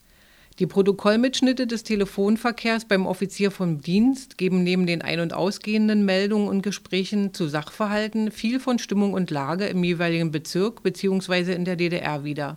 [0.61, 6.47] Die Protokollmitschnitte des Telefonverkehrs beim Offizier vom Dienst geben neben den ein- und ausgehenden Meldungen
[6.47, 11.53] und Gesprächen zu Sachverhalten viel von Stimmung und Lage im jeweiligen Bezirk bzw.
[11.53, 12.57] in der DDR wieder,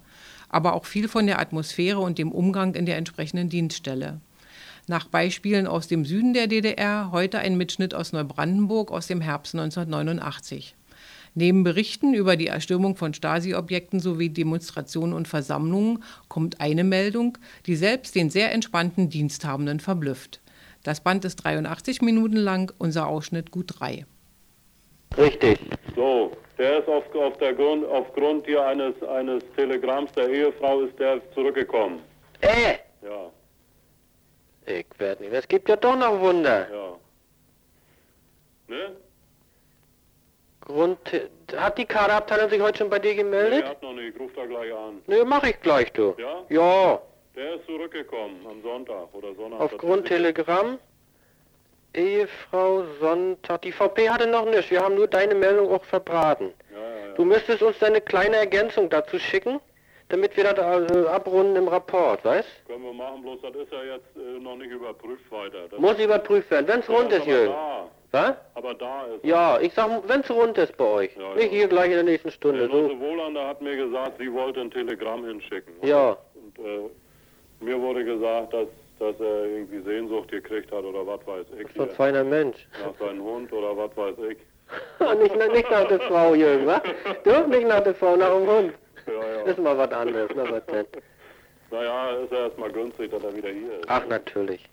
[0.49, 4.21] aber auch viel von der Atmosphäre und dem Umgang in der entsprechenden Dienststelle.
[4.85, 9.55] Nach Beispielen aus dem Süden der DDR heute ein Mitschnitt aus Neubrandenburg aus dem Herbst
[9.55, 10.75] 1989.
[11.39, 17.75] Neben Berichten über die Erstürmung von Stasi-Objekten sowie Demonstrationen und Versammlungen kommt eine Meldung, die
[17.75, 20.41] selbst den sehr entspannten Diensthabenden verblüfft.
[20.83, 24.07] Das Band ist 83 Minuten lang, unser Ausschnitt gut drei.
[25.15, 25.59] Richtig.
[25.95, 30.97] So, der ist auf, auf der Grund, aufgrund hier eines, eines Telegramms der Ehefrau ist
[30.97, 31.99] der zurückgekommen.
[32.41, 33.29] Äh, Ja,
[34.65, 35.33] ich werd nicht.
[35.33, 36.67] Es gibt ja doch noch Wunder.
[36.71, 36.97] ja.
[38.69, 38.95] Ne?
[40.67, 40.97] Grund,
[41.55, 43.65] hat die Kaderabteilung sich heute schon bei dir gemeldet?
[43.65, 45.01] hat noch nicht, ich ruf da gleich an.
[45.07, 46.13] Nö, mach ich gleich, du.
[46.17, 46.43] Ja?
[46.49, 47.01] Ja,
[47.37, 49.61] Der ist zurückgekommen am Sonntag oder Sonntag.
[49.61, 50.77] aufgrund Telegramm.
[51.93, 53.61] Ehefrau Sonntag.
[53.61, 54.69] Die VP hatte noch nichts.
[54.69, 56.53] Wir haben nur deine Meldung auch verbraten.
[56.71, 57.13] Ja, ja, ja.
[57.15, 59.59] Du müsstest uns deine kleine Ergänzung dazu schicken,
[60.09, 62.47] damit wir das also abrunden im Rapport, weißt?
[62.67, 65.69] Können wir machen, bloß das ist ja jetzt äh, noch nicht überprüft weiter.
[65.71, 67.53] Das Muss überprüft werden, wenn's rund das ist, Jürgen.
[67.53, 67.87] da.
[68.11, 68.35] Was?
[68.55, 71.15] Aber da ist Ja, ich sag, wenn's rund ist bei euch.
[71.17, 71.59] Ja, Nicht ja.
[71.59, 72.67] hier gleich in der nächsten Der Stunde.
[72.67, 72.81] So.
[72.83, 75.73] Nusse Wohlander hat mir gesagt, sie wollte ein Telegramm hinschicken.
[75.81, 76.17] Ja.
[76.35, 76.89] Und äh,
[77.59, 78.67] mir wurde gesagt, dass,
[78.99, 81.67] dass er irgendwie Sehnsucht gekriegt hat oder was weiß ich.
[81.75, 82.65] So ein feiner Mensch.
[82.81, 84.37] Nach seinem Hund oder was weiß ich.
[85.19, 86.81] nicht, nicht nach der Frau, Jürgen, wa?
[87.23, 87.47] Du?
[87.47, 88.73] Nicht nach der Frau, nach dem Hund.
[89.05, 89.41] Ja, ja.
[89.43, 90.85] Ist mal was anderes, na was denn?
[91.71, 93.85] Naja, ist ja erstmal günstig, dass er wieder hier ist.
[93.87, 94.63] Ach, natürlich.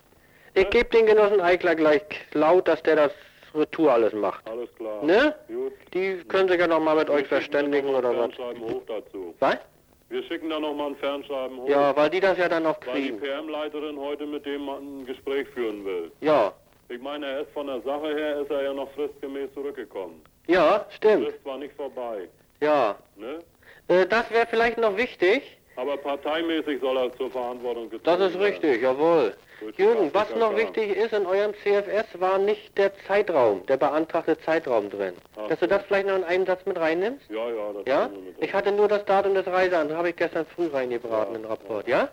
[0.55, 2.01] Ich gebe den Genossen Eichler gleich
[2.33, 3.11] laut, dass der das
[3.53, 4.47] Retour alles macht.
[4.49, 5.03] Alles klar.
[5.03, 5.35] Ne?
[5.47, 5.73] Gut.
[5.93, 8.37] Die können sich ja noch mal mit euch verständigen Wir schicken oder was.
[8.59, 9.35] hoch dazu.
[9.39, 9.57] Was?
[10.09, 11.67] Wir schicken da nochmal ein Fernschreiben hoch.
[11.69, 13.19] Ja, weil die das ja dann noch Weil die kriegen.
[13.19, 16.11] PM-Leiterin heute mit dem ein Gespräch führen will.
[16.21, 16.53] Ja.
[16.89, 20.21] Ich meine, er ist von der Sache her, ist er ja noch fristgemäß zurückgekommen.
[20.47, 21.25] Ja, stimmt.
[21.25, 22.27] Frist war nicht vorbei.
[22.61, 22.95] Ja.
[23.15, 23.39] Ne?
[23.87, 25.41] Äh, das wäre vielleicht noch wichtig.
[25.77, 28.19] Aber parteimäßig soll er zur Verantwortung gezogen werden.
[28.19, 29.33] Das ist richtig, jawohl.
[29.77, 30.57] Jürgen, was noch kann.
[30.57, 35.13] wichtig ist, in eurem CFS war nicht der Zeitraum, der beantragte Zeitraum drin.
[35.37, 37.29] Ach Dass du das vielleicht noch in einen Satz mit reinnimmst?
[37.29, 37.73] Ja, ja.
[37.73, 38.09] Das ja?
[38.39, 41.49] Ich hatte nur das Datum des Reiseantrags, habe ich gestern früh reingebraten ja, in den
[41.49, 41.97] Rapport, ja.
[41.97, 42.09] ja?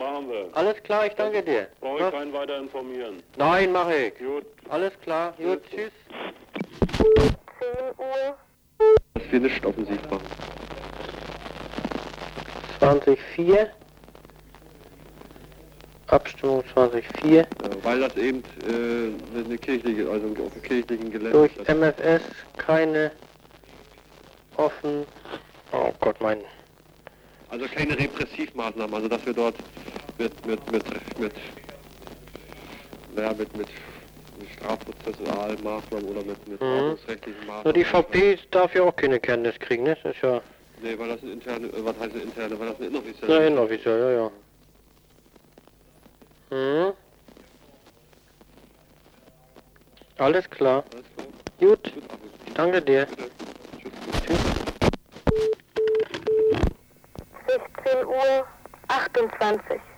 [0.00, 0.48] Machen wir.
[0.54, 1.68] Alles klar, ich danke dir.
[1.80, 3.22] Brauche ich keinen weiter informieren?
[3.36, 4.18] Nein, mache ich.
[4.18, 4.46] Gut.
[4.68, 5.92] Alles klar, gut, tschüss.
[6.96, 7.06] 10
[7.98, 8.36] Uhr.
[9.14, 10.20] Das finisht nicht offensichtbar.
[12.80, 13.68] 20.4.
[16.06, 17.34] Abstimmung 20.4.
[17.34, 17.46] Ja, äh,
[17.82, 21.30] weil das eben äh, eine kirchliche, also auf dem kirchlichen Gelände.
[21.32, 22.22] Durch MFS
[22.56, 23.12] keine
[24.56, 25.04] offen.
[25.72, 26.38] Oh Gott, mein.
[27.50, 29.56] Also keine Repressivmaßnahmen, also dass wir dort
[30.18, 31.32] mit, mit, mit, mit,
[33.14, 33.68] naja, mit, mit
[34.56, 36.66] strafprozessualen Maßnahmen oder mit, mit mhm.
[36.66, 37.64] ordnungsrechtlichen Maßnahmen.
[37.64, 39.96] Nur die VP darf ja auch keine Kenntnis kriegen, ne?
[40.02, 40.40] Das ist ja.
[40.82, 43.46] Nee, weil das eine interne, äh, was heißt eine interne, weil das eine inoffizielle Na,
[43.46, 44.30] inoffiziell, ja, ja.
[46.50, 46.94] Hm.
[50.18, 50.84] Alles klar.
[50.90, 51.26] Alles klar.
[51.58, 52.02] Gut, Gut,
[52.46, 53.06] ich danke dir.
[53.06, 53.30] Bitte.
[53.78, 53.92] Tschüss.
[54.26, 54.38] Tschüss.
[57.84, 58.46] 16 Uhr
[58.88, 59.89] 28.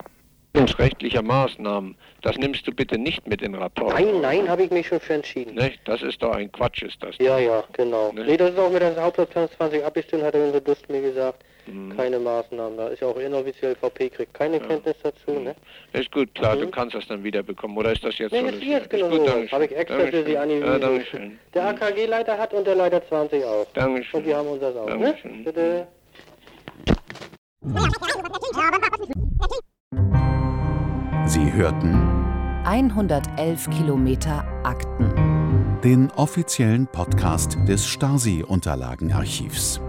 [0.56, 3.94] rechtlicher Maßnahmen, das nimmst du bitte nicht mit in den Rapport.
[3.94, 5.54] Nein, nein, habe ich mich schon für entschieden.
[5.54, 5.80] Nicht?
[5.86, 7.16] Das ist doch ein Quatsch, ist das.
[7.18, 8.12] Ja, ja, genau.
[8.12, 8.24] Ne?
[8.24, 11.42] Nee, das ist auch mit der Hauptplan 20 abgestimmt, hat unser Dust mir gesagt.
[11.66, 11.96] Mhm.
[11.96, 12.76] Keine Maßnahmen.
[12.76, 15.54] Da ist ja auch inoffiziell VP, kriegt keine Kenntnis dazu, ne?
[15.92, 16.70] Ist gut, klar, du Mhm.
[16.72, 17.76] kannst das dann wieder bekommen.
[17.76, 18.46] Oder ist das jetzt Nee, so?
[18.48, 19.52] ist jetzt genau ist gut, so.
[19.52, 20.26] Habe ich extra für Dankeschön.
[20.26, 21.38] Sie angewiesen.
[21.54, 21.62] Ja.
[21.62, 23.66] Der AKG-Leiter hat und der Leiter 20 auch.
[23.74, 24.20] Dankeschön.
[24.20, 24.98] Und wir haben unseres auch, ne?
[24.98, 25.44] Dankeschön.
[25.44, 25.86] Bitte.
[31.24, 31.94] Sie hörten
[32.64, 35.80] 111 Kilometer Akten.
[35.84, 39.80] den offiziellen Podcast des Stasi-Unterlagenarchivs.